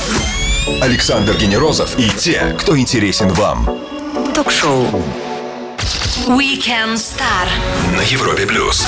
Александр 0.81 1.36
Генерозов 1.38 1.98
и 2.00 2.10
те, 2.10 2.55
кто 2.60 2.77
интересен 2.77 3.29
вам. 3.29 3.69
Ток-шоу 4.34 4.88
Weekend 6.27 6.95
Star 6.95 7.48
На 7.95 8.01
Европе+. 8.01 8.48
плюс. 8.48 8.84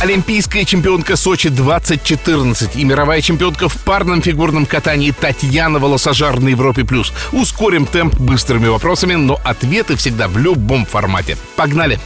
Олимпийская 0.00 0.64
чемпионка 0.64 1.16
Сочи 1.16 1.48
2014 1.48 2.76
и 2.76 2.84
мировая 2.84 3.22
чемпионка 3.22 3.68
в 3.68 3.76
парном 3.78 4.22
фигурном 4.22 4.66
катании 4.66 5.10
Татьяна 5.10 5.80
Волосожар 5.80 6.38
на 6.38 6.48
Европе+. 6.50 6.84
плюс. 6.84 7.12
Ускорим 7.32 7.84
темп 7.84 8.14
быстрыми 8.14 8.68
вопросами, 8.68 9.14
но 9.14 9.40
ответы 9.42 9.96
всегда 9.96 10.28
в 10.28 10.38
любом 10.38 10.86
формате. 10.86 11.36
Погнали! 11.56 11.98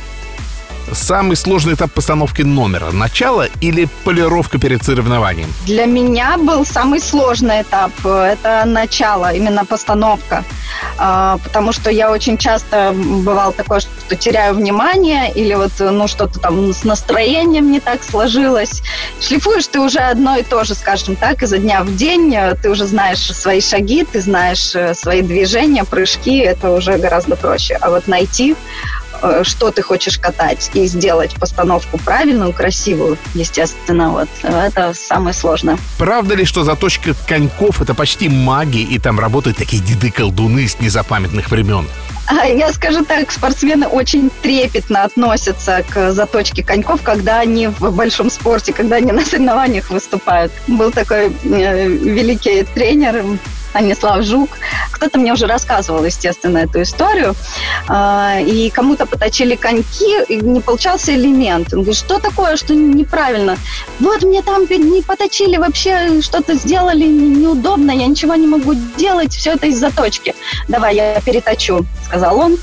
Самый 0.92 1.36
сложный 1.36 1.74
этап 1.74 1.92
постановки 1.92 2.42
номера? 2.42 2.90
Начало 2.92 3.46
или 3.60 3.88
полировка 4.04 4.58
перед 4.58 4.82
соревнованием? 4.82 5.52
Для 5.66 5.86
меня 5.86 6.38
был 6.38 6.64
самый 6.64 7.00
сложный 7.00 7.62
этап. 7.62 7.92
Это 8.04 8.64
начало, 8.66 9.32
именно 9.32 9.64
постановка. 9.64 10.44
А, 10.96 11.38
потому 11.44 11.72
что 11.72 11.90
я 11.90 12.10
очень 12.10 12.38
часто 12.38 12.94
бывал 12.94 13.52
такое, 13.52 13.80
что 13.80 14.16
теряю 14.16 14.54
внимание 14.54 15.32
или 15.32 15.54
вот 15.54 15.72
ну 15.78 16.08
что-то 16.08 16.38
там 16.38 16.72
с 16.72 16.84
настроением 16.84 17.70
не 17.70 17.80
так 17.80 18.02
сложилось. 18.02 18.82
Шлифуешь 19.20 19.66
ты 19.66 19.80
уже 19.80 19.98
одно 19.98 20.36
и 20.36 20.42
то 20.42 20.64
же, 20.64 20.74
скажем 20.74 21.16
так, 21.16 21.42
изо 21.42 21.58
дня 21.58 21.82
в 21.82 21.94
день. 21.96 22.34
Ты 22.62 22.70
уже 22.70 22.86
знаешь 22.86 23.18
свои 23.18 23.60
шаги, 23.60 24.04
ты 24.04 24.20
знаешь 24.20 24.74
э, 24.74 24.94
свои 24.94 25.22
движения, 25.22 25.84
прыжки. 25.84 26.38
Это 26.38 26.70
уже 26.70 26.98
гораздо 26.98 27.36
проще. 27.36 27.74
А 27.80 27.90
вот 27.90 28.08
найти 28.08 28.56
что 29.42 29.70
ты 29.70 29.82
хочешь 29.82 30.18
катать, 30.18 30.70
и 30.74 30.86
сделать 30.86 31.34
постановку 31.34 31.98
правильную, 31.98 32.52
красивую, 32.52 33.18
естественно, 33.34 34.10
вот 34.10 34.28
это 34.42 34.92
самое 34.94 35.34
сложное. 35.34 35.78
Правда 35.98 36.34
ли, 36.34 36.44
что 36.44 36.64
заточка 36.64 37.14
коньков 37.26 37.80
это 37.80 37.94
почти 37.94 38.28
магия, 38.28 38.82
и 38.82 38.98
там 38.98 39.18
работают 39.18 39.56
такие 39.56 39.82
деды-колдуны 39.82 40.66
с 40.66 40.80
незапамятных 40.80 41.50
времен? 41.50 41.86
А, 42.28 42.44
я 42.44 42.72
скажу 42.74 43.04
так, 43.04 43.30
спортсмены 43.30 43.86
очень 43.86 44.30
трепетно 44.42 45.04
относятся 45.04 45.82
к 45.88 46.12
заточке 46.12 46.62
коньков, 46.62 47.00
когда 47.02 47.40
они 47.40 47.68
в 47.68 47.90
большом 47.90 48.30
спорте, 48.30 48.74
когда 48.74 48.96
они 48.96 49.12
на 49.12 49.24
соревнованиях 49.24 49.88
выступают. 49.88 50.52
Был 50.66 50.90
такой 50.90 51.32
э, 51.44 51.88
великий 51.88 52.64
тренер, 52.64 53.24
Станислав 53.70 54.22
Жук. 54.22 54.50
Кто-то 54.92 55.18
мне 55.18 55.32
уже 55.32 55.46
рассказывал, 55.46 56.04
естественно, 56.04 56.58
эту 56.58 56.82
историю. 56.82 57.34
А, 57.88 58.38
и 58.40 58.70
кому-то 58.70 59.06
поточили 59.06 59.54
коньки, 59.54 60.22
и 60.28 60.36
не 60.36 60.60
получался 60.60 61.14
элемент. 61.14 61.72
Он 61.72 61.80
говорит, 61.80 61.96
что 61.96 62.18
такое, 62.18 62.56
что 62.56 62.74
неправильно? 62.74 63.56
Вот 64.00 64.22
мне 64.22 64.42
там 64.42 64.62
не 64.62 65.02
поточили, 65.02 65.56
вообще 65.56 66.20
что-то 66.22 66.54
сделали 66.54 67.04
неудобно, 67.04 67.90
я 67.90 68.06
ничего 68.06 68.34
не 68.34 68.46
могу 68.46 68.74
делать, 68.96 69.34
все 69.34 69.52
это 69.52 69.66
из 69.66 69.78
заточки. 69.78 70.34
Давай, 70.68 70.96
я 70.96 71.20
переточу, 71.20 71.86
сказал 72.04 72.38
он. 72.38 72.56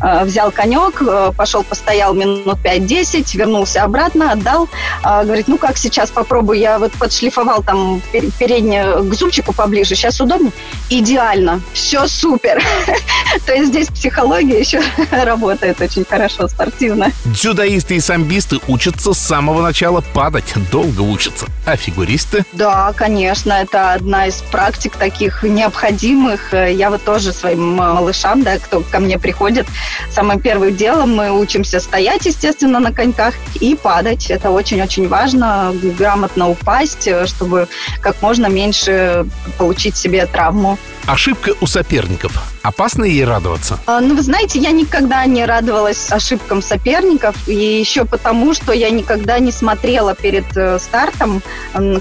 А, 0.00 0.24
взял 0.24 0.50
конек, 0.50 1.02
а, 1.02 1.32
пошел, 1.32 1.64
постоял 1.64 2.14
минут 2.14 2.58
5-10, 2.62 3.36
вернулся 3.36 3.82
обратно, 3.82 4.32
отдал. 4.32 4.68
Говорит, 5.02 5.48
ну 5.48 5.58
как 5.58 5.76
сейчас 5.76 6.10
попробую, 6.10 6.58
я 6.58 6.78
вот 6.78 6.92
подшлифовал 6.92 7.62
там 7.62 8.00
переднее 8.12 9.02
к 9.02 9.14
зубчику 9.14 9.52
поближе, 9.52 9.94
сейчас 9.94 10.20
удобно 10.20 10.52
идеально, 10.98 11.60
все 11.72 12.06
супер. 12.06 12.62
То 13.46 13.54
есть 13.54 13.68
здесь 13.68 13.88
психология 13.88 14.60
еще 14.60 14.82
работает 15.10 15.80
очень 15.80 16.04
хорошо, 16.04 16.48
спортивно. 16.48 17.10
Дзюдоисты 17.24 17.96
и 17.96 18.00
самбисты 18.00 18.58
учатся 18.68 19.14
с 19.14 19.18
самого 19.18 19.62
начала 19.62 20.02
падать, 20.12 20.52
долго 20.70 21.00
учатся. 21.00 21.46
А 21.64 21.76
фигуристы? 21.76 22.44
Да, 22.52 22.92
конечно, 22.94 23.52
это 23.52 23.92
одна 23.92 24.26
из 24.26 24.42
практик 24.50 24.96
таких 24.96 25.42
необходимых. 25.42 26.52
Я 26.52 26.90
вот 26.90 27.02
тоже 27.04 27.32
своим 27.32 27.76
малышам, 27.76 28.42
да, 28.42 28.58
кто 28.58 28.80
ко 28.80 28.98
мне 28.98 29.18
приходит, 29.18 29.66
самым 30.10 30.40
первым 30.40 30.76
делом 30.76 31.16
мы 31.16 31.30
учимся 31.30 31.80
стоять, 31.80 32.26
естественно, 32.26 32.80
на 32.80 32.92
коньках 32.92 33.34
и 33.60 33.74
падать. 33.74 34.30
Это 34.30 34.50
очень-очень 34.50 35.08
важно, 35.08 35.72
грамотно 35.98 36.50
упасть, 36.50 37.08
чтобы 37.26 37.68
как 38.00 38.20
можно 38.20 38.46
меньше 38.46 39.26
получить 39.56 39.96
себе 39.96 40.26
травм 40.26 40.41
травму. 40.42 40.76
Ошибка 41.06 41.52
у 41.60 41.66
соперников. 41.66 42.32
Опасно 42.62 43.04
ей 43.04 43.24
радоваться? 43.24 43.80
А, 43.86 44.00
ну, 44.00 44.14
вы 44.14 44.22
знаете, 44.22 44.60
я 44.60 44.70
никогда 44.70 45.26
не 45.26 45.44
радовалась 45.44 46.12
ошибкам 46.12 46.62
соперников. 46.62 47.34
И 47.48 47.54
еще 47.54 48.04
потому, 48.04 48.54
что 48.54 48.72
я 48.72 48.88
никогда 48.90 49.40
не 49.40 49.50
смотрела 49.50 50.14
перед 50.14 50.44
э, 50.56 50.78
стартом, 50.78 51.42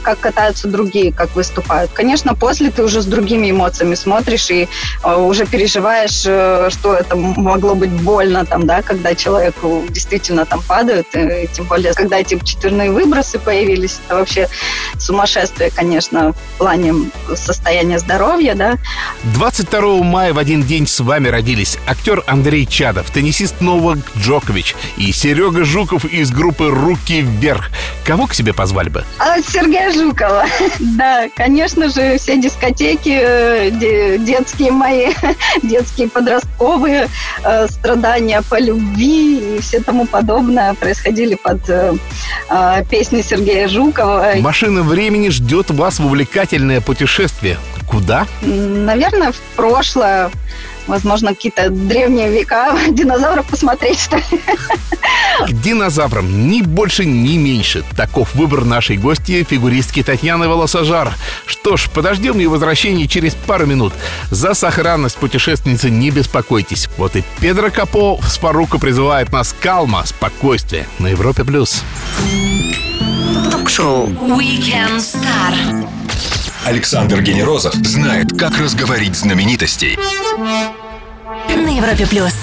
как 0.04 0.20
катаются 0.20 0.68
другие, 0.68 1.12
как 1.12 1.36
выступают. 1.36 1.92
Конечно, 1.92 2.36
после 2.36 2.70
ты 2.70 2.84
уже 2.84 3.02
с 3.02 3.06
другими 3.06 3.50
эмоциями 3.50 3.96
смотришь 3.96 4.52
и 4.52 4.68
э, 5.04 5.16
уже 5.16 5.48
переживаешь, 5.48 6.24
э, 6.28 6.70
что 6.70 6.94
это 6.94 7.16
могло 7.16 7.74
быть 7.74 7.92
больно, 7.92 8.46
там, 8.46 8.68
да, 8.68 8.84
когда 8.84 9.16
человеку 9.16 9.84
действительно 9.90 10.46
там 10.46 10.62
падают. 10.62 11.08
И 11.16 11.50
тем 11.52 11.66
более, 11.66 11.94
когда 11.94 12.20
эти 12.20 12.38
четверные 12.44 12.92
выбросы 12.92 13.40
появились, 13.40 14.00
это 14.06 14.18
вообще 14.18 14.48
сумасшествие, 15.00 15.72
конечно, 15.72 16.34
в 16.34 16.58
плане 16.60 16.94
состояния 17.36 17.98
здоровья, 17.98 18.54
да. 18.54 18.78
22 19.24 20.04
мая 20.04 20.34
в 20.34 20.38
один 20.38 20.64
день 20.64 20.88
с 20.88 21.00
вами 21.00 21.28
родились 21.28 21.78
актер 21.88 22.24
Андрей 22.26 22.66
Чадов, 22.66 23.12
теннисист 23.12 23.62
Новак 23.62 24.00
Джокович 24.18 24.76
и 24.98 25.12
Серега 25.12 25.64
Жуков 25.64 26.06
из 26.06 26.32
группы 26.32 26.70
«Руки 26.70 27.22
вверх». 27.22 27.70
Кого 28.04 28.28
к 28.28 28.34
себе 28.34 28.54
позвали 28.54 28.90
бы? 28.90 29.04
А, 29.20 29.40
Сергея 29.42 29.92
Жукова. 29.92 30.46
Да, 30.80 31.28
конечно 31.36 31.90
же, 31.90 32.18
все 32.18 32.40
дискотеки 32.40 33.18
э, 33.22 34.18
детские 34.18 34.72
мои, 34.72 35.14
детские 35.64 36.10
подростковые 36.10 37.08
э, 37.44 37.68
страдания 37.68 38.42
по 38.50 38.60
любви 38.60 39.58
и 39.58 39.62
все 39.62 39.80
тому 39.80 40.06
подобное 40.06 40.74
происходили 40.74 41.36
под 41.36 41.70
э, 41.70 41.94
э, 42.50 42.84
песни 42.90 43.22
Сергея 43.22 43.68
Жукова. 43.68 44.34
Машина 44.40 44.82
времени 44.82 45.30
ждет 45.30 45.70
вас 45.72 46.00
в 46.00 46.06
увлекательное 46.06 46.82
путешествие. 46.82 47.58
Куда? 47.92 48.26
Наверное, 48.42 49.34
в 49.34 49.40
прошлое. 49.58 50.32
Возможно, 50.88 51.36
какие-то 51.36 51.70
древние 51.70 52.32
века 52.32 52.76
динозавров 52.90 53.46
посмотреть, 53.46 54.00
что 54.00 54.18
ли. 54.18 54.24
К 55.48 55.52
динозаврам 55.52 56.50
ни 56.50 56.62
больше, 56.62 57.06
ни 57.06 57.38
меньше. 57.38 57.84
Таков 57.96 58.34
выбор 58.34 58.66
нашей 58.66 58.98
гости, 58.98 59.46
фигуристки 59.48 60.04
Татьяны 60.04 60.48
Волосожар. 60.48 61.14
Что 61.46 61.78
ж, 61.78 61.90
подождем 61.90 62.38
ее 62.40 62.50
возвращения 62.50 63.08
через 63.08 63.36
пару 63.36 63.66
минут. 63.66 63.94
За 64.32 64.54
сохранность 64.54 65.18
путешественницы 65.18 65.90
не 65.90 66.12
беспокойтесь. 66.12 66.90
Вот 66.98 67.16
и 67.16 67.24
Педро 67.40 67.70
Капо 67.70 68.20
с 68.26 68.38
Фарука 68.38 68.80
призывает 68.80 69.32
нас 69.32 69.54
калма, 69.60 70.06
спокойствие 70.06 70.88
на 71.00 71.08
Европе+. 71.08 71.44
плюс. 71.44 71.84
Ток-шоу 73.52 74.08
Weekend 74.08 74.98
Star. 74.98 75.88
Александр 76.66 77.22
Генерозов 77.22 77.74
знает, 77.74 78.38
как 78.38 78.58
разговорить 78.60 79.16
знаменитостей. 79.16 79.98
На 81.48 81.76
Европе 81.76 82.06
плюс. 82.06 82.34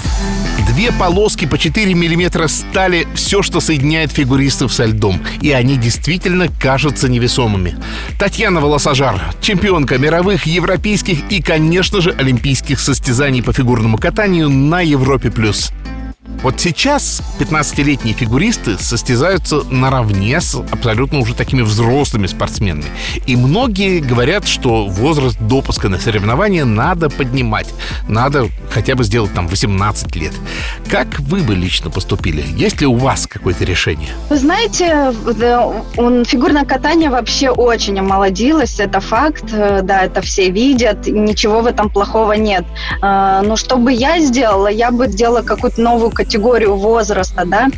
Две 0.66 0.90
полоски 0.92 1.44
по 1.46 1.56
4 1.56 1.94
миллиметра 1.94 2.48
стали 2.48 3.06
все, 3.14 3.42
что 3.42 3.60
соединяет 3.60 4.10
фигуристов 4.10 4.72
со 4.72 4.86
льдом. 4.86 5.20
И 5.40 5.52
они 5.52 5.76
действительно 5.76 6.48
кажутся 6.60 7.08
невесомыми. 7.08 7.76
Татьяна 8.18 8.60
Волосожар, 8.60 9.22
чемпионка 9.40 9.98
мировых, 9.98 10.46
европейских 10.46 11.30
и, 11.30 11.40
конечно 11.40 12.00
же, 12.00 12.10
олимпийских 12.10 12.80
состязаний 12.80 13.42
по 13.42 13.52
фигурному 13.52 13.98
катанию 13.98 14.48
на 14.48 14.80
Европе+. 14.80 15.30
плюс. 15.30 15.72
Вот 16.42 16.60
сейчас 16.60 17.20
15-летние 17.40 18.14
фигуристы 18.14 18.78
состязаются 18.78 19.62
наравне 19.70 20.40
с 20.40 20.54
абсолютно 20.54 21.18
уже 21.18 21.34
такими 21.34 21.62
взрослыми 21.62 22.26
спортсменами. 22.26 22.84
И 23.26 23.34
многие 23.34 23.98
говорят, 23.98 24.46
что 24.46 24.86
возраст 24.86 25.36
допуска 25.40 25.88
на 25.88 25.98
соревнования 25.98 26.64
надо 26.64 27.10
поднимать. 27.10 27.74
Надо 28.08 28.48
хотя 28.70 28.94
бы 28.94 29.02
сделать 29.02 29.34
там 29.34 29.48
18 29.48 30.14
лет. 30.14 30.32
Как 30.88 31.18
вы 31.20 31.40
бы 31.40 31.54
лично 31.54 31.90
поступили? 31.90 32.44
Есть 32.54 32.80
ли 32.80 32.86
у 32.86 32.94
вас 32.94 33.26
какое-то 33.26 33.64
решение? 33.64 34.10
Вы 34.30 34.36
знаете, 34.36 35.12
он, 35.96 36.24
фигурное 36.24 36.64
катание 36.64 37.10
вообще 37.10 37.50
очень 37.50 37.98
омолодилось, 37.98 38.78
это 38.78 39.00
факт, 39.00 39.44
э, 39.52 39.80
да, 39.82 40.04
это 40.04 40.20
все 40.20 40.50
видят, 40.50 41.06
ничего 41.06 41.60
в 41.62 41.66
этом 41.66 41.90
плохого 41.90 42.32
нет. 42.34 42.64
А, 43.00 43.42
но 43.42 43.56
что 43.56 43.76
бы 43.76 43.92
я 43.92 44.20
сделала? 44.20 44.68
Я 44.68 44.90
бы 44.90 45.08
сделала 45.08 45.42
какую-то 45.42 45.80
новую 45.80 46.10
категорию 46.18 46.74
возраста, 46.74 47.44
да, 47.46 47.68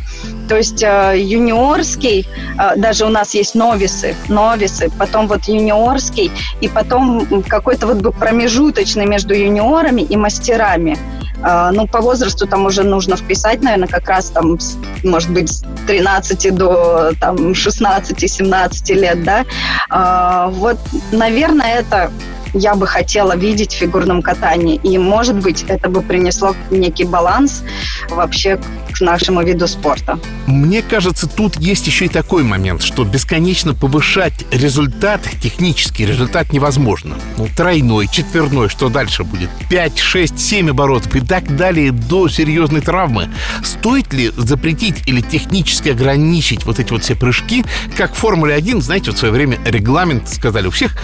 то 0.49 0.57
есть 0.57 0.81
э, 0.83 1.13
юниорский, 1.17 2.27
э, 2.57 2.75
даже 2.75 3.05
у 3.05 3.09
нас 3.09 3.35
есть 3.35 3.55
новисы, 3.55 4.15
новисы, 4.29 4.89
потом 4.97 5.27
вот 5.27 5.45
юниорский, 5.45 6.31
и 6.59 6.67
потом 6.67 7.43
какой-то 7.43 7.85
вот 7.87 7.97
бы 7.97 8.11
промежуточный 8.11 9.05
между 9.05 9.33
юниорами 9.35 10.01
и 10.01 10.17
мастерами. 10.17 10.97
Э, 11.43 11.69
ну, 11.71 11.87
по 11.87 12.01
возрасту 12.01 12.47
там 12.47 12.65
уже 12.65 12.83
нужно 12.83 13.15
вписать, 13.15 13.61
наверное, 13.61 13.87
как 13.87 14.09
раз 14.09 14.31
там, 14.31 14.57
может 15.03 15.29
быть, 15.29 15.49
с 15.49 15.63
13 15.87 16.55
до 16.55 17.11
там 17.19 17.35
16-17 17.51 18.93
лет, 18.95 19.23
да. 19.23 19.45
Э, 19.91 20.51
вот, 20.51 20.77
наверное, 21.11 21.75
это 21.79 22.11
я 22.53 22.75
бы 22.75 22.87
хотела 22.87 23.35
видеть 23.35 23.73
в 23.73 23.77
фигурном 23.77 24.21
катании. 24.21 24.79
И, 24.83 24.97
может 24.97 25.35
быть, 25.35 25.63
это 25.67 25.89
бы 25.89 26.01
принесло 26.01 26.55
некий 26.69 27.05
баланс 27.05 27.63
вообще 28.09 28.59
к 28.91 29.01
нашему 29.01 29.41
виду 29.43 29.67
спорта. 29.67 30.19
Мне 30.47 30.81
кажется, 30.81 31.27
тут 31.27 31.57
есть 31.57 31.87
еще 31.87 32.05
и 32.05 32.09
такой 32.09 32.43
момент, 32.43 32.81
что 32.81 33.03
бесконечно 33.03 33.73
повышать 33.73 34.45
результат, 34.51 35.21
технический 35.41 36.05
результат 36.05 36.51
невозможно. 36.51 37.15
Ну, 37.37 37.47
тройной, 37.55 38.07
четверной, 38.07 38.69
что 38.69 38.89
дальше 38.89 39.23
будет? 39.23 39.49
5, 39.69 39.97
6, 39.97 40.39
7 40.39 40.69
оборотов 40.71 41.15
и 41.15 41.21
так 41.21 41.55
далее 41.55 41.91
до 41.91 42.27
серьезной 42.27 42.81
травмы. 42.81 43.29
Стоит 43.63 44.13
ли 44.13 44.31
запретить 44.35 45.07
или 45.07 45.21
технически 45.21 45.89
ограничить 45.89 46.65
вот 46.65 46.79
эти 46.79 46.91
вот 46.91 47.03
все 47.03 47.15
прыжки, 47.15 47.63
как 47.97 48.13
в 48.13 48.17
Формуле 48.17 48.55
1, 48.55 48.81
знаете, 48.81 49.11
вот 49.11 49.15
в 49.15 49.19
свое 49.19 49.33
время 49.33 49.57
регламент 49.65 50.27
сказали 50.29 50.67
у 50.67 50.71
всех 50.71 50.97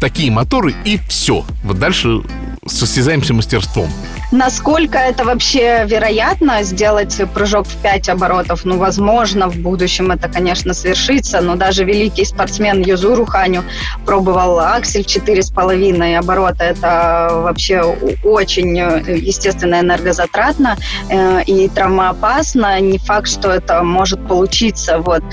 такие 0.00 0.32
моторы 0.32 0.74
и 0.84 0.98
все. 1.08 1.44
Вот 1.62 1.78
дальше 1.78 2.22
состязаемся 2.66 3.34
мастерством. 3.34 3.90
Насколько 4.32 4.98
это 4.98 5.24
вообще 5.24 5.84
вероятно 5.86 6.62
сделать 6.62 7.20
прыжок 7.34 7.66
в 7.66 7.76
5 7.82 8.10
оборотов? 8.10 8.64
Ну, 8.64 8.78
возможно, 8.78 9.48
в 9.48 9.56
будущем 9.56 10.12
это, 10.12 10.28
конечно, 10.28 10.72
свершится, 10.72 11.40
но 11.40 11.56
даже 11.56 11.84
великий 11.84 12.24
спортсмен 12.24 12.80
Юзуру 12.80 13.26
Ханю 13.26 13.64
пробовал 14.06 14.60
аксель 14.60 15.02
4,5 15.02 16.14
оборота. 16.14 16.64
Это 16.64 17.28
вообще 17.32 17.82
очень, 18.22 18.78
естественно, 18.78 19.80
энергозатратно 19.80 20.76
э, 21.08 21.42
и 21.44 21.68
травмоопасно. 21.68 22.80
Не 22.80 22.98
факт, 22.98 23.28
что 23.28 23.50
это 23.50 23.82
может 23.82 24.26
получиться. 24.28 24.98
Вот. 24.98 25.24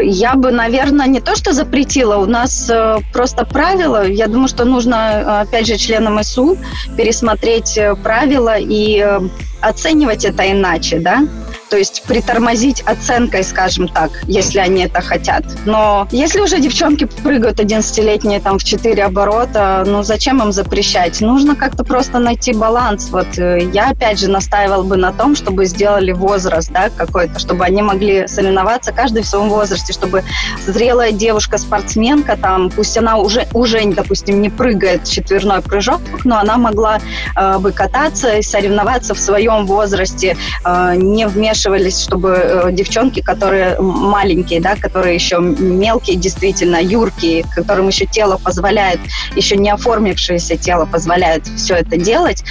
Я 0.00 0.34
бы, 0.34 0.52
наверное, 0.52 1.06
не 1.06 1.20
то 1.20 1.34
что 1.34 1.52
запретила, 1.52 2.16
у 2.18 2.26
нас 2.26 2.70
э, 2.70 2.98
просто 3.12 3.44
правила. 3.44 4.06
Я 4.06 4.28
думаю, 4.28 4.48
что 4.48 4.64
нужно, 4.64 5.40
опять 5.40 5.66
же, 5.66 5.76
членам 5.76 6.22
СУ 6.22 6.56
пересмотреть 6.96 7.76
э, 7.76 7.96
правила 7.96 8.35
правила 8.36 8.58
и 8.58 8.98
э, 8.98 9.20
оценивать 9.60 10.24
это 10.24 10.50
иначе, 10.50 10.98
да? 10.98 11.26
То 11.68 11.76
есть 11.76 12.02
притормозить 12.04 12.82
оценкой, 12.82 13.44
скажем 13.44 13.88
так, 13.88 14.10
если 14.24 14.58
они 14.58 14.84
это 14.84 15.00
хотят. 15.00 15.44
Но 15.64 16.06
если 16.10 16.40
уже 16.40 16.60
девчонки 16.60 17.04
прыгают 17.04 17.58
11-летние 17.58 18.40
там 18.40 18.58
в 18.58 18.64
4 18.64 19.04
оборота, 19.04 19.84
ну 19.86 20.02
зачем 20.02 20.42
им 20.42 20.52
запрещать? 20.52 21.20
Нужно 21.20 21.56
как-то 21.56 21.84
просто 21.84 22.18
найти 22.18 22.52
баланс. 22.52 23.08
Вот 23.10 23.38
э, 23.38 23.68
я 23.72 23.90
опять 23.90 24.18
же 24.18 24.30
настаивал 24.30 24.84
бы 24.84 24.96
на 24.96 25.12
том, 25.12 25.34
чтобы 25.34 25.66
сделали 25.66 26.12
возраст, 26.12 26.70
да, 26.70 26.90
какой-то, 26.90 27.38
чтобы 27.38 27.64
они 27.64 27.82
могли 27.82 28.28
соревноваться 28.28 28.92
каждый 28.92 29.22
в 29.22 29.26
своем 29.26 29.48
возрасте, 29.48 29.92
чтобы 29.92 30.22
зрелая 30.66 31.12
девушка-спортсменка 31.12 32.36
там, 32.36 32.70
пусть 32.70 32.96
она 32.96 33.16
уже, 33.16 33.46
уже, 33.52 33.84
допустим, 33.86 34.40
не 34.40 34.50
прыгает 34.50 35.04
четверной 35.04 35.62
прыжок, 35.62 36.00
но 36.24 36.38
она 36.38 36.56
могла 36.56 36.98
э, 37.34 37.58
бы 37.58 37.72
кататься 37.72 38.36
и 38.36 38.42
соревноваться 38.42 39.14
в 39.14 39.18
своем 39.18 39.66
возрасте, 39.66 40.36
э, 40.64 40.94
не 40.96 41.26
вмешиваться 41.26 41.55
вмешивались, 41.56 42.02
чтобы 42.02 42.30
э, 42.30 42.72
девчонки, 42.72 43.20
которые 43.20 43.80
маленькие, 43.80 44.60
да, 44.60 44.76
которые 44.76 45.14
еще 45.14 45.38
мелкие, 45.40 46.16
действительно, 46.16 46.82
юркие, 46.82 47.44
которым 47.54 47.88
еще 47.88 48.04
тело 48.06 48.38
позволяет, 48.42 49.00
еще 49.34 49.56
не 49.56 49.70
оформившееся 49.70 50.56
тело 50.56 50.84
позволяет 50.86 51.46
все 51.56 51.76
это 51.76 51.96
делать. 51.96 52.44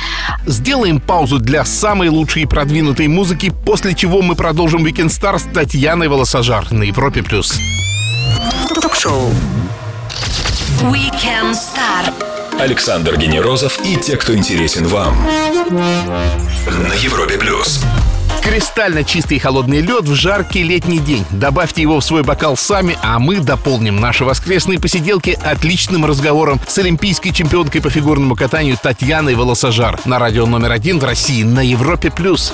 Сделаем 0.46 1.00
паузу 1.00 1.40
для 1.40 1.66
самой 1.66 2.10
лучшей 2.10 2.44
и 2.44 2.46
продвинутой 2.46 3.08
музыки, 3.08 3.54
после 3.66 3.94
чего 3.94 4.22
мы 4.22 4.36
продолжим 4.36 4.86
Weekend 4.86 5.10
Star 5.10 5.38
с 5.38 5.44
Татьяной 5.44 6.08
Волосожар 6.08 6.72
на 6.72 6.84
Европе+. 6.84 7.22
плюс. 7.22 7.54
Ток-шоу 8.82 9.30
Weekend 10.82 11.54
Star. 11.54 12.12
Александр 12.60 13.18
Генерозов 13.18 13.80
и 13.86 13.98
те, 13.98 14.16
кто 14.18 14.34
интересен 14.34 14.88
вам. 14.88 15.16
На 15.76 16.94
Европе+. 16.94 17.38
плюс. 17.38 17.82
Кристально 18.46 19.04
чистый 19.04 19.40
холодный 19.40 19.82
лед 19.82 20.04
в 20.04 20.14
жаркий 20.14 20.62
летний 20.62 21.00
день. 21.00 21.26
Добавьте 21.32 21.82
его 21.82 22.00
в 22.00 22.06
свой 22.06 22.22
бокал 22.22 22.56
сами, 22.56 22.96
а 23.02 23.18
мы 23.18 23.40
дополним 23.40 23.96
наши 23.96 24.24
воскресные 24.24 24.80
посиделки 24.80 25.32
отличным 25.32 26.06
разговором 26.06 26.62
с 26.68 26.78
олимпийской 26.78 27.32
чемпионкой 27.32 27.82
по 27.82 27.90
фигурному 27.90 28.36
катанию 28.36 28.78
Татьяной 28.78 29.34
Волосожар 29.34 30.00
на 30.06 30.20
радио 30.20 30.46
номер 30.46 30.74
один 30.74 31.00
в 31.00 31.04
России 31.04 31.42
на 31.42 31.62
Европе+. 31.62 32.12
плюс. 32.12 32.54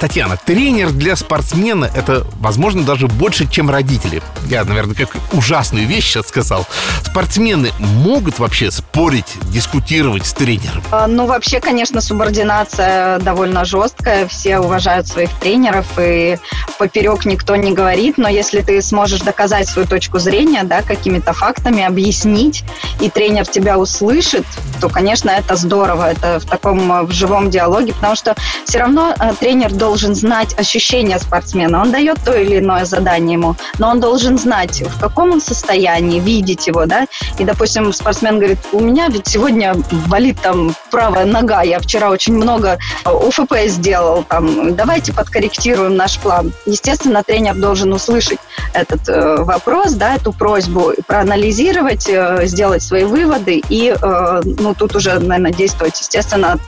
Татьяна, 0.00 0.36
тренер 0.36 0.90
для 0.90 1.16
спортсмена– 1.16 1.90
это, 1.94 2.26
возможно, 2.40 2.82
даже 2.82 3.06
больше, 3.06 3.48
чем 3.48 3.70
родители. 3.70 4.22
Я, 4.48 4.64
наверное, 4.64 4.94
как 4.94 5.10
ужасную 5.32 5.86
вещь 5.86 6.04
сейчас 6.04 6.28
сказал. 6.28 6.66
Спортсмены 7.02 7.70
могут 7.78 8.38
вообще 8.38 8.70
спорить, 8.70 9.36
дискутировать 9.44 10.26
с 10.26 10.32
тренером? 10.32 10.82
А, 10.90 11.06
ну, 11.06 11.26
вообще, 11.26 11.60
конечно, 11.60 12.00
субординация 12.00 13.18
довольно 13.20 13.64
жесткая. 13.64 14.26
Все 14.28 14.58
уважают 14.58 15.06
своих 15.06 15.30
тренеров, 15.38 15.86
и 15.98 16.38
поперек 16.78 17.24
никто 17.24 17.56
не 17.56 17.72
говорит. 17.72 18.18
Но 18.18 18.28
если 18.28 18.60
ты 18.60 18.82
сможешь 18.82 19.20
доказать 19.20 19.68
свою 19.68 19.88
точку 19.88 20.18
зрения, 20.18 20.64
да, 20.64 20.82
какими-то 20.82 21.32
фактами, 21.32 21.82
объяснить, 21.82 22.64
и 23.00 23.08
тренер 23.08 23.46
тебя 23.46 23.78
услышит, 23.78 24.44
то, 24.80 24.88
конечно, 24.88 25.30
это 25.30 25.56
здорово. 25.56 26.12
Это 26.12 26.40
в 26.40 26.44
таком 26.44 27.06
в 27.06 27.12
живом 27.12 27.48
диалоге, 27.48 27.94
потому 27.94 28.16
что 28.16 28.34
все 28.64 28.80
равно 28.80 29.14
э, 29.18 29.32
тренер 29.38 29.72
должен 29.72 29.83
знать 30.14 30.54
ощущения 30.58 31.18
спортсмена. 31.18 31.82
Он 31.82 31.92
дает 31.92 32.18
то 32.24 32.32
или 32.32 32.58
иное 32.58 32.84
задание 32.84 33.34
ему, 33.34 33.56
но 33.78 33.90
он 33.90 34.00
должен 34.00 34.38
знать, 34.38 34.82
в 34.82 35.00
каком 35.00 35.32
он 35.32 35.40
состоянии, 35.40 36.20
видеть 36.20 36.66
его, 36.66 36.86
да. 36.86 37.06
И, 37.38 37.44
допустим, 37.44 37.92
спортсмен 37.92 38.38
говорит, 38.38 38.58
у 38.72 38.80
меня 38.80 39.08
ведь 39.08 39.26
сегодня 39.26 39.74
болит 40.08 40.38
там 40.42 40.74
правая 40.90 41.24
нога, 41.24 41.62
я 41.62 41.78
вчера 41.80 42.10
очень 42.10 42.34
много 42.34 42.78
УФП 43.04 43.54
сделал, 43.66 44.24
там, 44.24 44.74
давайте 44.74 45.12
подкорректируем 45.12 45.96
наш 45.96 46.18
план. 46.18 46.52
Естественно, 46.66 47.22
тренер 47.22 47.54
должен 47.54 47.92
услышать 47.92 48.38
этот 48.72 49.08
э, 49.08 49.36
вопрос, 49.42 49.92
да, 49.94 50.14
эту 50.14 50.32
просьбу, 50.32 50.92
проанализировать, 51.06 52.08
э, 52.08 52.46
сделать 52.46 52.82
свои 52.82 53.04
выводы 53.04 53.62
и, 53.68 53.94
э, 54.00 54.40
ну, 54.44 54.74
тут 54.74 54.96
уже, 54.96 55.18
наверное, 55.18 55.52
действовать, 55.52 55.98
естественно, 56.00 56.58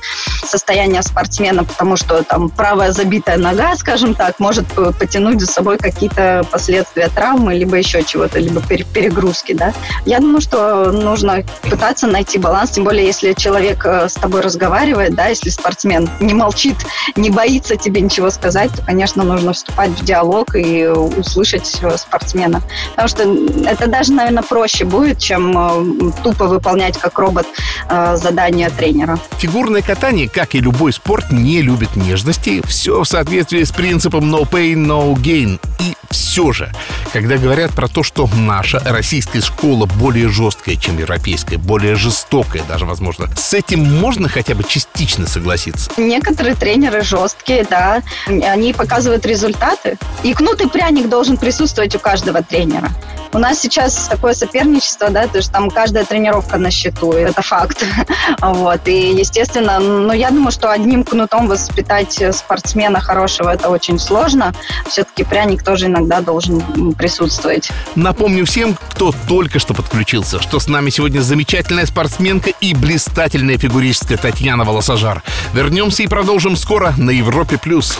состояние 0.45 1.03
спортсмена, 1.03 1.65
потому 1.65 1.97
что 1.97 2.23
там 2.23 2.49
правая 2.49 2.93
забитая 2.93 3.37
нога, 3.37 3.75
скажем 3.77 4.15
так, 4.15 4.39
может 4.39 4.67
потянуть 4.99 5.41
за 5.41 5.47
собой 5.47 5.79
какие-то 5.79 6.45
последствия 6.51 7.09
травмы, 7.09 7.55
либо 7.55 7.77
еще 7.77 8.03
чего-то, 8.05 8.39
либо 8.39 8.61
перегрузки, 8.61 9.53
да. 9.53 9.73
Я 10.05 10.21
думаю, 10.21 10.41
что 10.41 10.91
нужно 10.93 11.45
пытаться 11.63 12.07
найти 12.07 12.39
баланс, 12.39 12.71
тем 12.71 12.85
более, 12.85 13.07
если 13.07 13.33
человек 13.33 13.85
с 13.85 14.15
тобой 14.15 14.41
разговаривает, 14.41 15.15
да, 15.15 15.27
если 15.27 15.51
спортсмен 15.51 16.09
не 16.21 16.35
молчит, 16.35 16.77
не 17.17 17.31
боится 17.31 17.77
тебе 17.77 18.01
ничего 18.01 18.31
сказать, 18.31 18.71
то, 18.75 18.83
конечно, 18.83 19.25
нужно 19.25 19.53
вступать 19.53 19.91
в 19.91 20.05
диалог 20.05 20.55
и 20.55 20.87
услышать 20.87 21.81
спортсмена. 21.97 22.63
Потому 22.91 23.09
что 23.09 23.23
это 23.69 23.87
даже, 23.87 24.13
наверное, 24.13 24.43
проще 24.43 24.85
будет, 24.85 25.19
чем 25.19 25.57
э, 25.57 26.13
тупо 26.23 26.47
выполнять 26.47 26.99
как 26.99 27.19
робот 27.19 27.47
э, 27.89 28.17
задания 28.17 28.71
тренера. 28.71 29.19
Фигурное 29.39 29.83
катание, 29.83 30.29
как 30.29 30.55
и 30.55 30.61
любой 30.61 30.93
спорт, 30.93 31.31
не 31.31 31.63
любит 31.63 31.97
нежности. 31.97 32.63
Все 32.67 33.03
в 33.03 33.05
соответствии 33.05 33.63
с 33.63 33.73
принципом 33.73 34.35
no 34.35 34.49
pain, 34.49 34.87
no 34.87 35.15
gain. 35.15 35.61
И 35.81 35.96
все 36.11 36.53
же, 36.53 36.73
когда 37.13 37.37
говорят 37.37 37.73
про 37.73 37.89
то, 37.89 38.03
что 38.03 38.29
наша 38.35 38.81
российская 38.85 39.41
школа 39.41 39.87
более 39.87 40.29
жесткая, 40.29 40.77
чем 40.77 40.99
европейская, 40.99 41.59
более 41.59 41.95
жестокая 41.95 42.63
даже, 42.65 42.85
возможно, 42.85 43.29
с 43.37 43.55
этим 43.55 43.83
можно 44.01 44.29
хотя 44.29 44.55
бы 44.55 44.65
частично 44.65 45.27
согласиться? 45.27 45.91
Некоторые 45.97 46.55
тренеры 46.55 47.03
жесткие, 47.03 47.65
да, 47.69 48.03
они 48.27 48.73
показывают 48.73 49.27
результаты. 49.27 49.99
И 50.23 50.35
кнут 50.35 50.61
и 50.61 50.69
пряник 50.69 51.09
должен 51.09 51.37
присутствовать 51.37 51.95
у 51.95 51.99
каждого 51.99 52.43
тренера. 52.43 52.91
У 53.37 53.39
нас 53.39 53.61
сейчас 53.61 54.09
такое 54.09 54.33
соперничество, 54.33 55.11
да, 55.11 55.27
то 55.27 55.37
есть 55.37 55.53
там 55.53 55.71
каждая 55.71 56.07
тренировка 56.07 56.57
на 56.57 56.71
счету, 56.71 57.13
это 57.13 57.43
факт. 57.43 57.85
вот. 58.41 58.89
И, 58.89 59.15
естественно, 59.15 59.79
ну, 59.79 60.15
я 60.15 60.31
думаю, 60.31 60.51
что 60.51 60.71
одним 60.71 61.05
кнутом 61.05 61.47
воспитать 61.47 62.19
спортсмена 62.35 62.99
хорошего 62.99 63.51
это 63.51 63.69
очень 63.69 63.99
сложно. 63.99 64.55
Все-таки 64.89 65.23
пряник 65.23 65.63
тоже 65.63 65.85
иногда 65.85 66.23
должен 66.23 66.95
присутствовать. 66.95 67.69
Напомню 67.95 68.47
всем, 68.47 68.75
кто 68.89 69.13
только 69.29 69.59
что 69.59 69.75
подключился, 69.75 70.41
что 70.41 70.59
с 70.59 70.67
нами 70.67 70.89
сегодня 70.89 71.21
замечательная 71.21 71.85
спортсменка 71.85 72.49
и 72.63 72.73
блистательная 72.73 73.59
фигуристка 73.59 74.17
Татьяна 74.17 74.65
Волосожар. 74.65 75.23
Вернемся 75.53 76.05
и 76.05 76.07
продолжим 76.07 76.57
скоро 76.57 76.95
на 76.97 77.11
Европе+. 77.11 77.59
плюс. 77.59 77.99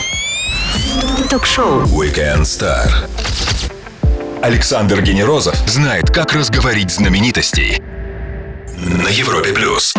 Ток-шоу 1.29 1.83
Weekend 1.83 2.41
Star. 2.41 2.89
Александр 4.41 5.01
Генерозов 5.01 5.55
знает, 5.67 6.11
как 6.11 6.33
разговорить 6.33 6.91
знаменитостей 6.91 7.81
на 8.77 9.07
Европе 9.07 9.51
плюс. 9.51 9.95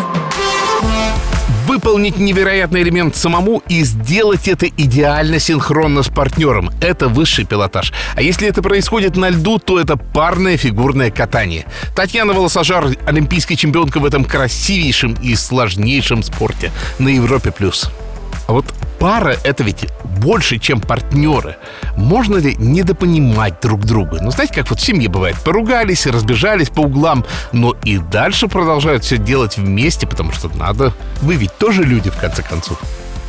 Выполнить 1.67 2.17
невероятный 2.17 2.81
элемент 2.81 3.15
самому 3.15 3.61
и 3.67 3.83
сделать 3.83 4.47
это 4.47 4.67
идеально 4.67 5.39
синхронно 5.39 6.03
с 6.03 6.07
партнером. 6.07 6.71
Это 6.81 7.09
высший 7.09 7.45
пилотаж. 7.45 7.93
А 8.15 8.21
если 8.21 8.47
это 8.47 8.63
происходит 8.63 9.17
на 9.17 9.29
льду, 9.29 9.59
то 9.59 9.79
это 9.79 9.97
парное 9.97 10.57
фигурное 10.57 11.11
катание. 11.11 11.65
Татьяна 11.95 12.33
Волосожар– 12.33 12.87
олимпийская 13.05 13.57
чемпионка 13.57 13.99
в 13.99 14.05
этом 14.05 14.23
красивейшем 14.23 15.15
и 15.21 15.35
сложнейшем 15.35 16.23
спорте 16.23 16.71
на 16.97 17.09
Европе+. 17.09 17.51
плюс. 17.51 17.91
А 18.47 18.53
вот 18.53 18.65
пара— 18.99 19.35
это 19.43 19.63
ведь 19.63 19.87
больше, 20.03 20.57
чем 20.57 20.81
партнеры. 20.81 21.57
Можно 21.95 22.37
ли 22.37 22.55
недопонимать 22.57 23.61
друг 23.61 23.81
друга? 23.81 24.17
Ну, 24.21 24.31
знаете, 24.31 24.53
как 24.55 24.69
вот 24.69 24.79
в 24.79 24.85
семье 24.85 25.09
бывает. 25.09 25.37
Поругались, 25.43 26.07
разбежались 26.07 26.69
по 26.69 26.81
углам, 26.81 27.25
но 27.51 27.75
и 27.83 27.97
дальше 27.97 28.47
продолжают 28.47 29.03
все 29.03 29.17
делать 29.17 29.57
вместе, 29.57 30.07
потому 30.07 30.31
что 30.31 30.49
надо. 30.55 30.93
Вы 31.21 31.35
ведь 31.35 31.55
тоже 31.57 31.83
люди, 31.83 32.09
в 32.09 32.17
конце 32.17 32.41
концов. 32.43 32.79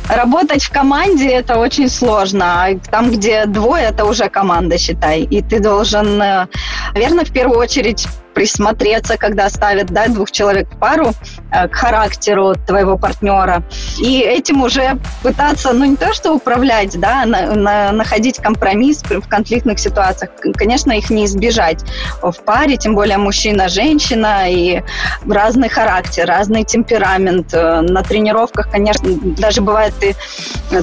Работать 0.09 0.63
в 0.63 0.71
команде 0.71 1.29
это 1.29 1.57
очень 1.57 1.89
сложно. 1.89 2.67
Там, 2.89 3.11
где 3.11 3.45
двое, 3.45 3.85
это 3.85 4.03
уже 4.05 4.29
команда, 4.29 4.77
считай. 4.77 5.21
И 5.21 5.41
ты 5.41 5.59
должен, 5.59 6.21
э, 6.21 6.47
наверное, 6.93 7.23
в 7.23 7.31
первую 7.31 7.59
очередь 7.59 8.07
присмотреться, 8.33 9.17
когда 9.17 9.49
ставят 9.49 9.87
да, 9.87 10.07
двух 10.07 10.31
человек 10.31 10.69
в 10.71 10.77
пару 10.77 11.13
э, 11.51 11.67
к 11.67 11.75
характеру 11.75 12.55
твоего 12.67 12.97
партнера. 12.97 13.63
И 13.99 14.19
этим 14.19 14.63
уже 14.63 14.97
пытаться, 15.21 15.73
ну 15.73 15.85
не 15.85 15.95
то 15.95 16.13
что 16.13 16.33
управлять, 16.33 16.99
да, 16.99 17.25
на, 17.25 17.53
на, 17.53 17.91
находить 17.91 18.37
компромисс 18.37 19.01
в 19.03 19.27
конфликтных 19.27 19.79
ситуациях. 19.79 20.31
Конечно, 20.55 20.91
их 20.93 21.09
не 21.09 21.25
избежать 21.25 21.83
в 22.21 22.33
паре, 22.45 22.77
тем 22.77 22.95
более 22.95 23.17
мужчина-женщина 23.17 24.49
и 24.49 24.81
разный 25.29 25.69
характер, 25.69 26.25
разный 26.27 26.63
темперамент. 26.63 27.53
Э, 27.53 27.81
на 27.81 28.03
тренировках, 28.03 28.69
конечно, 28.71 29.09
даже 29.37 29.61
бывает, 29.61 29.93
ты 29.99 30.15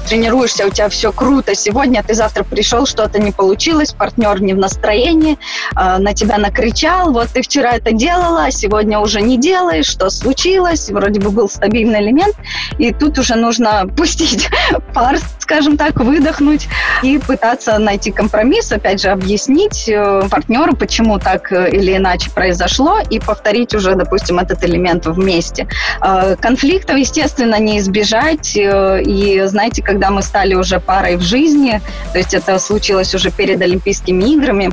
тренируешься, 0.08 0.66
у 0.66 0.70
тебя 0.70 0.88
все 0.88 1.12
круто 1.12 1.54
сегодня, 1.54 2.02
ты 2.02 2.14
завтра 2.14 2.44
пришел, 2.44 2.86
что-то 2.86 3.18
не 3.18 3.32
получилось, 3.32 3.92
партнер 3.92 4.42
не 4.42 4.54
в 4.54 4.58
настроении, 4.58 5.38
э, 5.76 5.98
на 5.98 6.14
тебя 6.14 6.38
накричал, 6.38 7.12
вот 7.12 7.28
ты 7.38 7.42
вчера 7.42 7.76
это 7.76 7.92
делала, 7.92 8.46
а 8.46 8.50
сегодня 8.50 8.98
уже 8.98 9.20
не 9.20 9.38
делаешь, 9.38 9.86
что 9.86 10.10
случилось, 10.10 10.90
вроде 10.90 11.20
бы 11.20 11.30
был 11.30 11.48
стабильный 11.48 12.00
элемент, 12.00 12.34
и 12.78 12.92
тут 12.92 13.16
уже 13.16 13.36
нужно 13.36 13.86
пустить 13.96 14.48
пар, 14.92 15.18
скажем 15.38 15.76
так, 15.76 16.00
выдохнуть 16.00 16.66
и 17.02 17.18
пытаться 17.18 17.78
найти 17.78 18.10
компромисс, 18.10 18.72
опять 18.72 19.00
же, 19.00 19.10
объяснить 19.10 19.88
э, 19.88 20.22
партнеру, 20.28 20.74
почему 20.74 21.20
так 21.20 21.52
э, 21.52 21.70
или 21.70 21.96
иначе 21.96 22.28
произошло, 22.32 22.98
и 23.08 23.20
повторить 23.20 23.72
уже, 23.72 23.94
допустим, 23.94 24.40
этот 24.40 24.64
элемент 24.64 25.06
вместе. 25.06 25.68
Э, 26.02 26.34
конфликтов, 26.34 26.96
естественно, 26.96 27.60
не 27.60 27.78
избежать, 27.78 28.56
и 28.56 29.42
знаете, 29.46 29.82
когда 29.82 30.10
мы 30.10 30.22
стали 30.22 30.54
уже 30.54 30.80
парой 30.80 31.16
в 31.16 31.22
жизни, 31.22 31.80
то 32.12 32.18
есть 32.18 32.34
это 32.34 32.58
случилось 32.58 33.14
уже 33.14 33.30
перед 33.30 33.62
Олимпийскими 33.62 34.24
играми, 34.24 34.72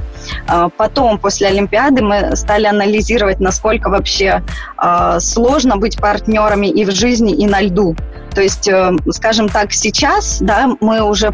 потом, 0.77 1.19
после 1.19 1.47
Олимпиады, 1.47 2.01
мы 2.01 2.35
стали 2.35 2.54
стали 2.55 2.67
анализировать, 2.67 3.41
насколько 3.41 3.89
вообще 3.89 4.41
э, 4.81 5.19
сложно 5.19 5.75
быть 5.75 5.97
партнерами 5.97 6.67
и 6.67 6.85
в 6.85 6.91
жизни, 6.91 7.33
и 7.33 7.45
на 7.47 7.59
льду. 7.61 7.97
То 8.33 8.41
есть, 8.41 8.69
э, 8.69 8.91
скажем 9.09 9.49
так, 9.49 9.73
сейчас, 9.73 10.37
да, 10.39 10.69
мы 10.79 11.01
уже 11.01 11.33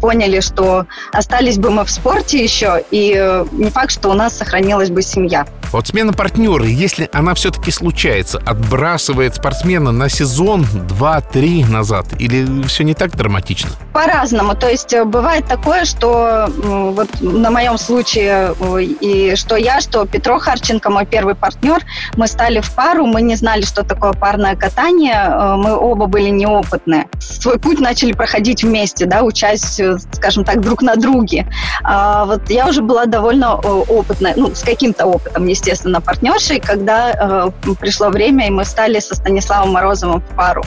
поняли, 0.00 0.38
что 0.38 0.86
остались 1.12 1.58
бы 1.58 1.70
мы 1.70 1.84
в 1.84 1.90
спорте 1.90 2.40
еще, 2.40 2.84
и 2.92 3.14
э, 3.16 3.46
не 3.50 3.70
факт, 3.70 3.90
что 3.90 4.10
у 4.10 4.14
нас 4.14 4.38
сохранилась 4.38 4.90
бы 4.90 5.02
семья. 5.02 5.44
Вот 5.72 5.86
смена 5.86 6.12
партнера, 6.12 6.64
если 6.64 7.08
она 7.12 7.34
все-таки 7.34 7.70
случается, 7.70 8.38
отбрасывает 8.44 9.36
спортсмена 9.36 9.92
на 9.92 10.08
сезон 10.08 10.62
2-3 10.62 11.70
назад, 11.70 12.06
или 12.18 12.62
все 12.66 12.82
не 12.82 12.94
так 12.94 13.16
драматично? 13.16 13.70
По-разному. 13.92 14.56
То 14.56 14.68
есть 14.68 14.92
э, 14.92 15.04
бывает 15.04 15.46
такое, 15.46 15.84
что 15.84 16.48
вот 16.56 17.08
на 17.20 17.50
моем 17.50 17.78
случае, 17.78 18.54
и 19.00 19.36
что 19.36 19.54
я, 19.54 19.80
что 19.80 20.06
Петро 20.06 20.40
Харченко, 20.40 20.90
мой 20.90 21.06
первый 21.06 21.36
партнер, 21.36 21.80
мы 22.16 22.26
стали 22.26 22.60
в 22.60 22.70
пару, 22.72 23.06
мы 23.06 23.22
не 23.22 23.36
знали, 23.36 23.62
что 23.62 23.84
такое 23.84 24.12
парное 24.12 24.56
катание, 24.56 25.56
мы 25.56 25.76
оба 25.76 26.06
были 26.06 26.30
неопытные. 26.30 27.06
Свой 27.20 27.60
путь 27.60 27.78
начали 27.78 28.12
проходить 28.12 28.64
вместе, 28.64 29.06
да, 29.06 29.22
учась, 29.22 29.78
э, 29.78 29.98
скажем 30.12 30.44
так, 30.44 30.60
друг 30.60 30.82
на 30.82 30.96
друге. 30.96 31.46
А 31.84 32.24
вот 32.24 32.50
я 32.50 32.66
уже 32.66 32.82
была 32.82 33.06
довольно 33.06 33.60
э, 33.62 33.68
опытная, 33.68 34.34
ну, 34.36 34.52
с 34.52 34.62
каким-то 34.62 35.06
опытом, 35.06 35.46
естественно, 35.60 36.00
партнершей, 36.00 36.58
когда 36.60 37.50
э, 37.66 37.74
пришло 37.74 38.08
время, 38.08 38.46
и 38.46 38.50
мы 38.50 38.64
стали 38.64 38.98
со 39.00 39.14
Станиславом 39.14 39.72
Морозовым 39.72 40.20
в 40.20 40.36
пару. 40.36 40.62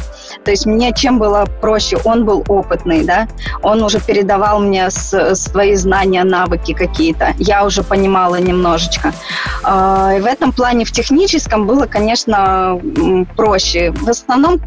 То 0.46 0.52
есть 0.52 0.66
мне 0.66 0.94
чем 0.94 1.20
было 1.20 1.46
проще? 1.62 1.98
Он 2.04 2.26
был 2.26 2.44
опытный, 2.48 3.04
да, 3.04 3.28
он 3.62 3.84
уже 3.84 4.00
передавал 4.00 4.60
мне 4.60 4.90
с, 4.90 5.36
свои 5.36 5.76
знания, 5.76 6.24
навыки 6.24 6.74
какие-то. 6.74 7.34
Я 7.40 7.66
уже 7.66 7.84
понимала 7.84 8.36
немножечко. 8.36 9.14
Э, 9.66 10.18
и 10.18 10.22
в 10.22 10.26
этом 10.26 10.52
плане, 10.52 10.86
в 10.86 10.92
техническом 10.92 11.66
было, 11.66 11.86
конечно, 11.88 12.80
проще. 13.36 13.92
В 13.92 14.10
основном, 14.10 14.62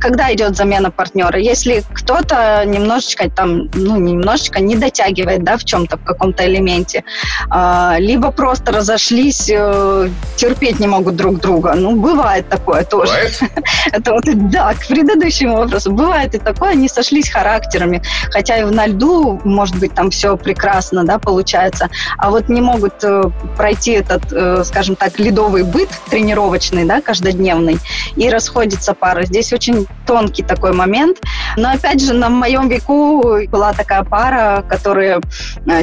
когда 0.00 0.32
идет 0.32 0.56
замена 0.56 0.90
партнера. 0.90 1.38
Если 1.38 1.82
кто-то 1.92 2.64
немножечко 2.66 3.30
там, 3.30 3.68
ну, 3.74 3.96
немножечко 3.96 4.60
не 4.60 4.76
дотягивает, 4.76 5.44
да, 5.44 5.56
в 5.56 5.64
чем-то, 5.64 5.96
в 5.96 6.04
каком-то 6.04 6.44
элементе, 6.44 7.04
а, 7.50 7.96
либо 7.98 8.32
просто 8.32 8.72
разошлись, 8.72 9.50
э, 9.60 10.08
терпеть 10.36 10.80
не 10.80 10.86
могут 10.86 11.16
друг 11.16 11.38
друга. 11.38 11.74
Ну, 11.74 11.96
бывает 11.96 12.48
такое 12.48 12.84
тоже. 12.84 13.12
Бывает? 13.12 13.40
Это 13.92 14.12
вот, 14.12 14.24
да, 14.50 14.74
к 14.74 14.86
предыдущему 14.88 15.56
вопросу. 15.56 15.92
Бывает 15.92 16.34
и 16.34 16.38
такое, 16.38 16.70
они 16.70 16.88
сошлись 16.88 17.30
характерами. 17.30 18.02
Хотя 18.30 18.56
и 18.56 18.64
на 18.64 18.86
льду, 18.86 19.40
может 19.44 19.76
быть, 19.76 19.94
там 19.94 20.10
все 20.10 20.36
прекрасно, 20.36 21.04
да, 21.04 21.18
получается. 21.18 21.90
А 22.16 22.30
вот 22.30 22.48
не 22.48 22.60
могут 22.60 23.04
э, 23.04 23.22
пройти 23.56 23.92
этот, 23.92 24.32
э, 24.32 24.64
скажем 24.64 24.96
так, 24.96 25.18
ледовый 25.18 25.62
быт 25.62 25.90
тренировочный, 26.08 26.84
да, 26.84 27.00
каждодневный, 27.00 27.78
и 28.16 28.30
расходится 28.30 28.94
пара. 28.94 29.24
Здесь 29.24 29.52
очень 29.52 29.86
тонкий 30.06 30.42
такой 30.42 30.72
момент. 30.72 31.18
Но, 31.56 31.70
опять 31.70 32.02
же, 32.02 32.14
на 32.14 32.30
моем 32.30 32.68
веку 32.68 33.46
была 33.48 33.72
такая 33.72 34.04
пара, 34.04 34.64
которые 34.68 35.20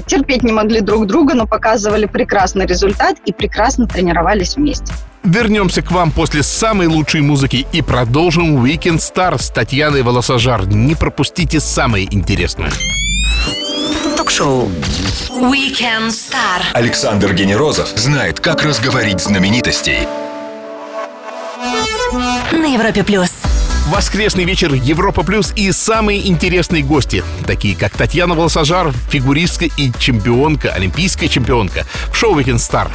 терпеть 0.05 0.43
не 0.43 0.51
могли 0.51 0.81
друг 0.81 1.05
друга, 1.05 1.35
но 1.35 1.45
показывали 1.45 2.05
прекрасный 2.05 2.65
результат 2.65 3.17
и 3.25 3.31
прекрасно 3.31 3.66
тренировались 3.88 4.56
вместе. 4.56 4.93
Вернемся 5.23 5.82
к 5.82 5.91
вам 5.91 6.12
после 6.12 6.41
самой 6.41 6.88
лучшей 6.88 7.21
музыки 7.21 7.67
и 7.73 7.82
продолжим 7.82 8.63
Weekend 8.63 8.99
Star 8.99 9.41
с 9.41 9.49
Татьяной 9.49 10.01
Волосожар. 10.01 10.65
Не 10.67 10.95
пропустите 10.95 11.60
самое 11.60 12.08
интересное. 12.13 12.71
Ток-шоу 14.15 14.69
Weekend 15.30 16.10
Star. 16.10 16.62
Александр 16.73 17.34
Генерозов 17.34 17.89
знает, 17.95 18.39
как 18.39 18.63
разговорить 18.63 19.19
знаменитостей. 19.19 20.08
На 22.53 22.73
Европе 22.73 23.03
плюс. 23.03 23.30
Воскресный 23.88 24.43
вечер 24.43 24.73
Европа 24.73 25.23
Плюс 25.23 25.53
и 25.56 25.71
самые 25.71 26.27
интересные 26.27 26.84
гости, 26.84 27.23
такие 27.45 27.75
как 27.75 27.95
Татьяна 27.95 28.36
Волосожар, 28.36 28.91
фигуристка 29.10 29.65
и 29.65 29.91
чемпионка, 29.97 30.71
олимпийская 30.71 31.30
чемпионка 31.30 31.86
в 32.12 32.15
шоу 32.15 32.38
Weekend 32.38 32.58
Star. 32.58 32.91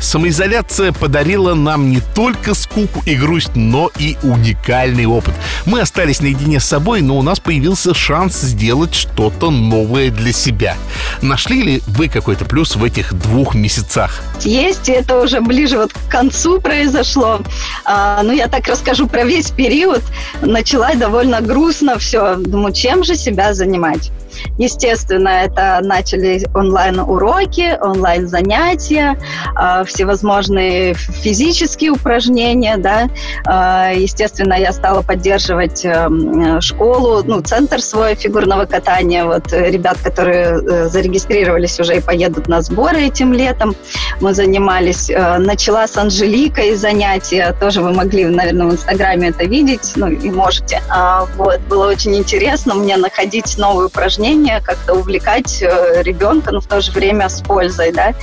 Самоизоляция 0.00 0.92
подарила 0.92 1.54
нам 1.54 1.90
не 1.90 2.00
только 2.14 2.54
скуку 2.54 3.02
и 3.04 3.14
грусть, 3.14 3.54
но 3.54 3.90
и 3.98 4.16
уникальный 4.22 5.06
опыт. 5.06 5.34
Мы 5.66 5.80
остались 5.80 6.20
наедине 6.20 6.60
с 6.60 6.64
собой, 6.64 7.00
но 7.00 7.18
у 7.18 7.22
нас 7.22 7.40
появился 7.40 7.94
шанс 7.94 8.40
сделать 8.40 8.94
что-то 8.94 9.50
новое 9.50 10.10
для 10.10 10.32
себя. 10.32 10.76
Нашли 11.22 11.62
ли 11.62 11.82
вы 11.86 12.08
какой-то 12.08 12.44
плюс 12.44 12.76
в 12.76 12.84
этих 12.84 13.12
двух 13.14 13.54
месяцах? 13.54 14.22
Есть, 14.40 14.88
это 14.88 15.20
уже 15.20 15.40
ближе 15.40 15.78
вот 15.78 15.92
к 15.92 16.10
концу 16.10 16.60
произошло. 16.60 17.40
А, 17.84 18.22
ну, 18.22 18.32
я 18.32 18.48
так 18.48 18.66
расскажу 18.68 19.08
про 19.08 19.24
весь 19.24 19.50
период. 19.50 20.02
Начала 20.40 20.94
довольно 20.94 21.40
грустно 21.40 21.98
все. 21.98 22.36
Думаю, 22.36 22.72
чем 22.72 23.04
же 23.04 23.16
себя 23.16 23.54
занимать? 23.54 24.10
Естественно, 24.58 25.28
это 25.28 25.80
начали 25.82 26.44
онлайн-уроки, 26.54 27.78
онлайн-занятия, 27.80 29.18
а, 29.54 29.84
всевозможные 29.84 30.94
физические 30.94 31.90
упражнения, 31.90 32.76
да. 32.76 33.08
А, 33.46 33.92
естественно, 33.92 34.54
я 34.54 34.72
стала 34.72 35.02
поддерживать 35.02 35.84
эм, 35.84 36.60
школу, 36.60 37.22
ну, 37.24 37.40
центр 37.40 37.80
свой 37.80 38.14
фигурного 38.14 38.64
катания. 38.66 39.24
Вот 39.24 39.52
ребят, 39.52 39.98
которые 40.02 40.60
э, 40.60 40.88
зарегистрировались 40.88 41.78
уже 41.80 41.96
и 41.96 42.00
поедут 42.00 42.48
на 42.48 42.62
сборы 42.62 43.02
этим 43.02 43.32
летом, 43.32 43.74
мы 44.20 44.34
занимались. 44.34 45.10
Э, 45.10 45.38
начала 45.38 45.86
с 45.86 45.96
Анжеликой 45.96 46.74
занятия, 46.74 47.54
тоже 47.60 47.80
вы 47.80 47.92
могли, 47.92 48.24
наверное, 48.26 48.66
в 48.66 48.72
Инстаграме 48.72 49.28
это 49.28 49.44
видеть, 49.44 49.92
ну, 49.96 50.08
и 50.08 50.30
можете. 50.30 50.82
А, 50.88 51.26
вот, 51.36 51.60
было 51.68 51.88
очень 51.88 52.16
интересно 52.16 52.74
мне 52.74 52.96
находить 52.96 53.56
новые 53.58 53.86
упражнения, 53.86 54.27
как-то 54.60 54.94
увлекать 54.94 55.62
э, 55.62 56.02
ребенка, 56.02 56.52
но 56.52 56.60
в 56.60 56.66
то 56.66 56.80
же 56.80 56.92
время 56.92 57.28
с 57.28 57.40
пользой, 57.40 57.92
да. 57.92 58.14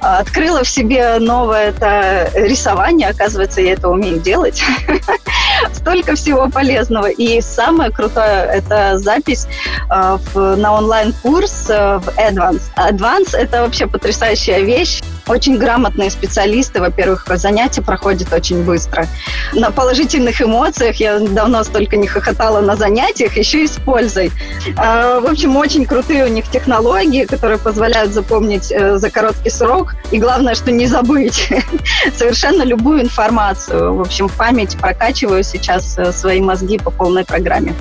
Открыла 0.00 0.64
в 0.64 0.68
себе 0.68 1.18
новое 1.18 1.70
это 1.70 2.30
рисование, 2.34 3.08
оказывается, 3.08 3.60
я 3.60 3.72
это 3.72 3.88
умею 3.88 4.18
делать. 4.20 4.62
Столько 5.72 6.14
всего 6.14 6.48
полезного. 6.48 7.10
И 7.10 7.40
самое 7.40 7.90
крутое– 7.90 8.44
это 8.54 8.98
запись 8.98 9.46
э, 9.90 10.18
на 10.34 10.74
онлайн-курс 10.74 11.66
э, 11.68 11.98
в 11.98 12.08
Advance. 12.18 12.62
Advance– 12.76 13.30
это 13.36 13.62
вообще 13.62 13.86
потрясающая 13.86 14.60
вещь. 14.60 15.00
Очень 15.30 15.58
грамотные 15.58 16.10
специалисты, 16.10 16.80
во-первых, 16.80 17.24
занятия 17.36 17.82
проходят 17.82 18.32
очень 18.32 18.64
быстро. 18.64 19.06
На 19.52 19.70
положительных 19.70 20.42
эмоциях 20.42 20.96
я 20.96 21.20
давно 21.20 21.62
столько 21.62 21.96
не 21.96 22.08
хохотала 22.08 22.60
на 22.60 22.74
занятиях, 22.74 23.36
еще 23.36 23.62
и 23.62 23.68
с 23.68 23.76
пользой. 23.76 24.32
Э, 24.76 25.20
в 25.20 25.30
общем, 25.30 25.56
очень 25.56 25.86
крутые 25.86 26.24
у 26.24 26.28
них 26.28 26.50
технологии, 26.50 27.26
которые 27.26 27.58
позволяют 27.58 28.12
запомнить 28.12 28.72
э, 28.72 28.96
за 28.96 29.08
короткий 29.08 29.50
срок. 29.50 29.94
И 30.10 30.18
главное, 30.18 30.56
что 30.56 30.72
не 30.72 30.88
забыть 30.88 31.48
совершенно 32.16 32.64
любую 32.64 33.02
информацию. 33.02 33.94
В 33.94 34.00
общем, 34.00 34.28
память 34.28 34.76
прокачиваю 34.78 35.44
сейчас 35.44 35.96
э, 35.96 36.10
свои 36.10 36.40
мозги 36.40 36.76
по 36.76 36.90
полной 36.90 37.24
программе. 37.24 37.76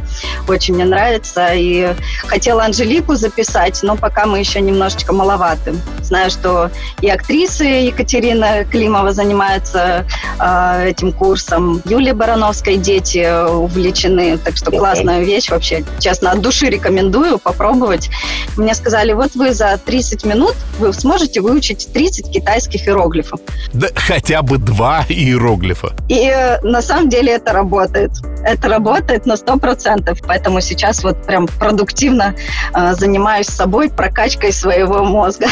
Очень 0.47 0.75
мне 0.75 0.85
нравится. 0.85 1.49
И 1.55 1.95
хотела 2.27 2.65
Анжелику 2.65 3.15
записать, 3.15 3.79
но 3.81 3.95
пока 3.95 4.27
мы 4.27 4.37
еще 4.37 4.61
немножечко 4.61 5.13
маловаты. 5.13 5.73
Знаю, 6.03 6.29
что 6.29 6.69
и 7.01 7.09
актрисы 7.09 7.38
Екатерина 7.43 8.65
Климова 8.65 9.11
занимается 9.13 10.05
э, 10.39 10.89
этим 10.89 11.11
курсом. 11.11 11.81
Юлия 11.85 12.13
Барановская 12.13 12.77
дети 12.77 13.25
увлечены. 13.49 14.37
Так 14.37 14.57
что 14.57 14.71
классная 14.71 15.21
вещь 15.23 15.49
вообще. 15.49 15.83
Честно, 15.99 16.31
от 16.31 16.41
души 16.41 16.67
рекомендую 16.67 17.39
попробовать. 17.39 18.09
Мне 18.57 18.73
сказали, 18.73 19.13
вот 19.13 19.35
вы 19.35 19.53
за 19.53 19.77
30 19.77 20.25
минут 20.25 20.55
вы 20.79 20.93
сможете 20.93 21.41
выучить 21.41 21.89
30 21.93 22.31
китайских 22.31 22.87
иероглифов. 22.87 23.39
Да 23.73 23.87
хотя 23.95 24.41
бы 24.41 24.57
два 24.57 25.05
иероглифа. 25.07 25.93
И 26.07 26.29
э, 26.29 26.59
на 26.61 26.81
самом 26.81 27.09
деле 27.09 27.33
это 27.33 27.53
работает. 27.53 28.11
Это 28.43 28.67
работает 28.67 29.25
на 29.25 29.33
100%. 29.33 30.17
Поэтому 30.27 30.61
сейчас 30.61 31.03
вот 31.03 31.23
прям 31.25 31.47
продуктивно 31.47 32.35
э, 32.73 32.93
занимаюсь 32.95 33.47
собой, 33.47 33.89
прокачкой 33.89 34.51
своего 34.51 35.03
мозга. 35.03 35.47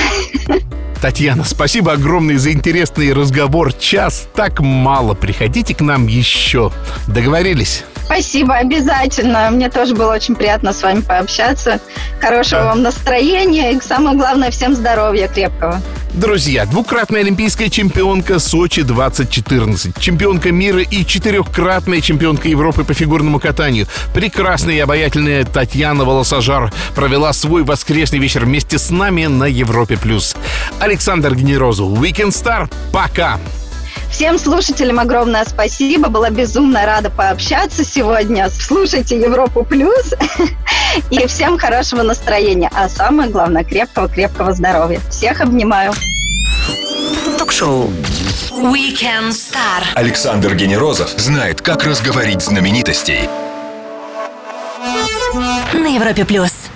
Татьяна, 1.01 1.43
спасибо 1.43 1.93
огромное 1.93 2.37
за 2.39 2.51
интересный 2.51 3.13
разговор. 3.13 3.71
Час 3.73 4.27
так 4.33 4.59
мало. 4.59 5.13
Приходите 5.13 5.75
к 5.75 5.81
нам 5.81 6.07
еще. 6.07 6.71
Договорились? 7.07 7.83
Спасибо, 8.05 8.55
обязательно. 8.55 9.49
Мне 9.51 9.69
тоже 9.69 9.93
было 9.93 10.13
очень 10.13 10.35
приятно 10.35 10.73
с 10.73 10.81
вами 10.81 11.01
пообщаться. 11.01 11.79
Хорошего 12.19 12.61
Да. 12.61 12.65
вам 12.69 12.81
настроения 12.81 13.73
и, 13.73 13.81
самое 13.81 14.17
главное, 14.17 14.49
всем 14.49 14.73
здоровья 14.75 15.27
крепкого. 15.27 15.81
Друзья, 16.13 16.65
двукратная 16.65 17.21
олимпийская 17.21 17.69
чемпионка 17.69 18.39
Сочи 18.39 18.81
2014, 18.81 19.99
чемпионка 19.99 20.51
мира 20.51 20.81
и 20.81 21.05
четырехкратная 21.05 22.01
чемпионка 22.01 22.47
Европы 22.47 22.83
по 22.83 22.93
фигурному 22.93 23.39
катанию. 23.39 23.87
Прекрасная 24.13 24.75
и 24.75 24.79
обаятельная 24.79 25.43
Татьяна 25.43 26.05
Волосожар 26.05 26.73
провела 26.95 27.33
свой 27.33 27.63
воскресный 27.63 28.19
вечер 28.19 28.45
вместе 28.45 28.79
с 28.79 28.89
нами 28.89 29.25
на 29.25 29.45
Европе+. 29.45 29.97
плюс. 29.97 30.35
Александр 30.79 31.35
Генерозу, 31.35 31.87
Weekend 31.87 32.29
Star, 32.29 32.71
пока! 32.91 33.39
Всем 34.11 34.39
слушателям 34.39 34.99
огромное 34.99 35.45
спасибо. 35.45 36.09
Была 36.09 36.29
безумно 36.29 36.85
рада 36.85 37.09
пообщаться 37.09 37.83
сегодня. 37.83 38.49
Слушайте 38.49 39.19
Европу 39.19 39.63
Плюс. 39.63 40.13
И 41.09 41.25
всем 41.27 41.57
хорошего 41.57 42.01
настроения. 42.01 42.69
А 42.73 42.89
самое 42.89 43.29
главное, 43.29 43.63
крепкого-крепкого 43.63 44.53
здоровья. 44.53 45.01
Всех 45.09 45.41
обнимаю. 45.41 45.93
Ток-шоу 47.37 47.91
Weekend 48.51 49.29
Star. 49.29 49.83
Александр 49.93 50.55
Генерозов 50.55 51.09
знает, 51.17 51.61
как 51.61 51.83
разговорить 51.83 52.41
знаменитостей. 52.41 53.29
На 55.73 55.87
Европе 55.87 56.25
плюс. 56.25 56.66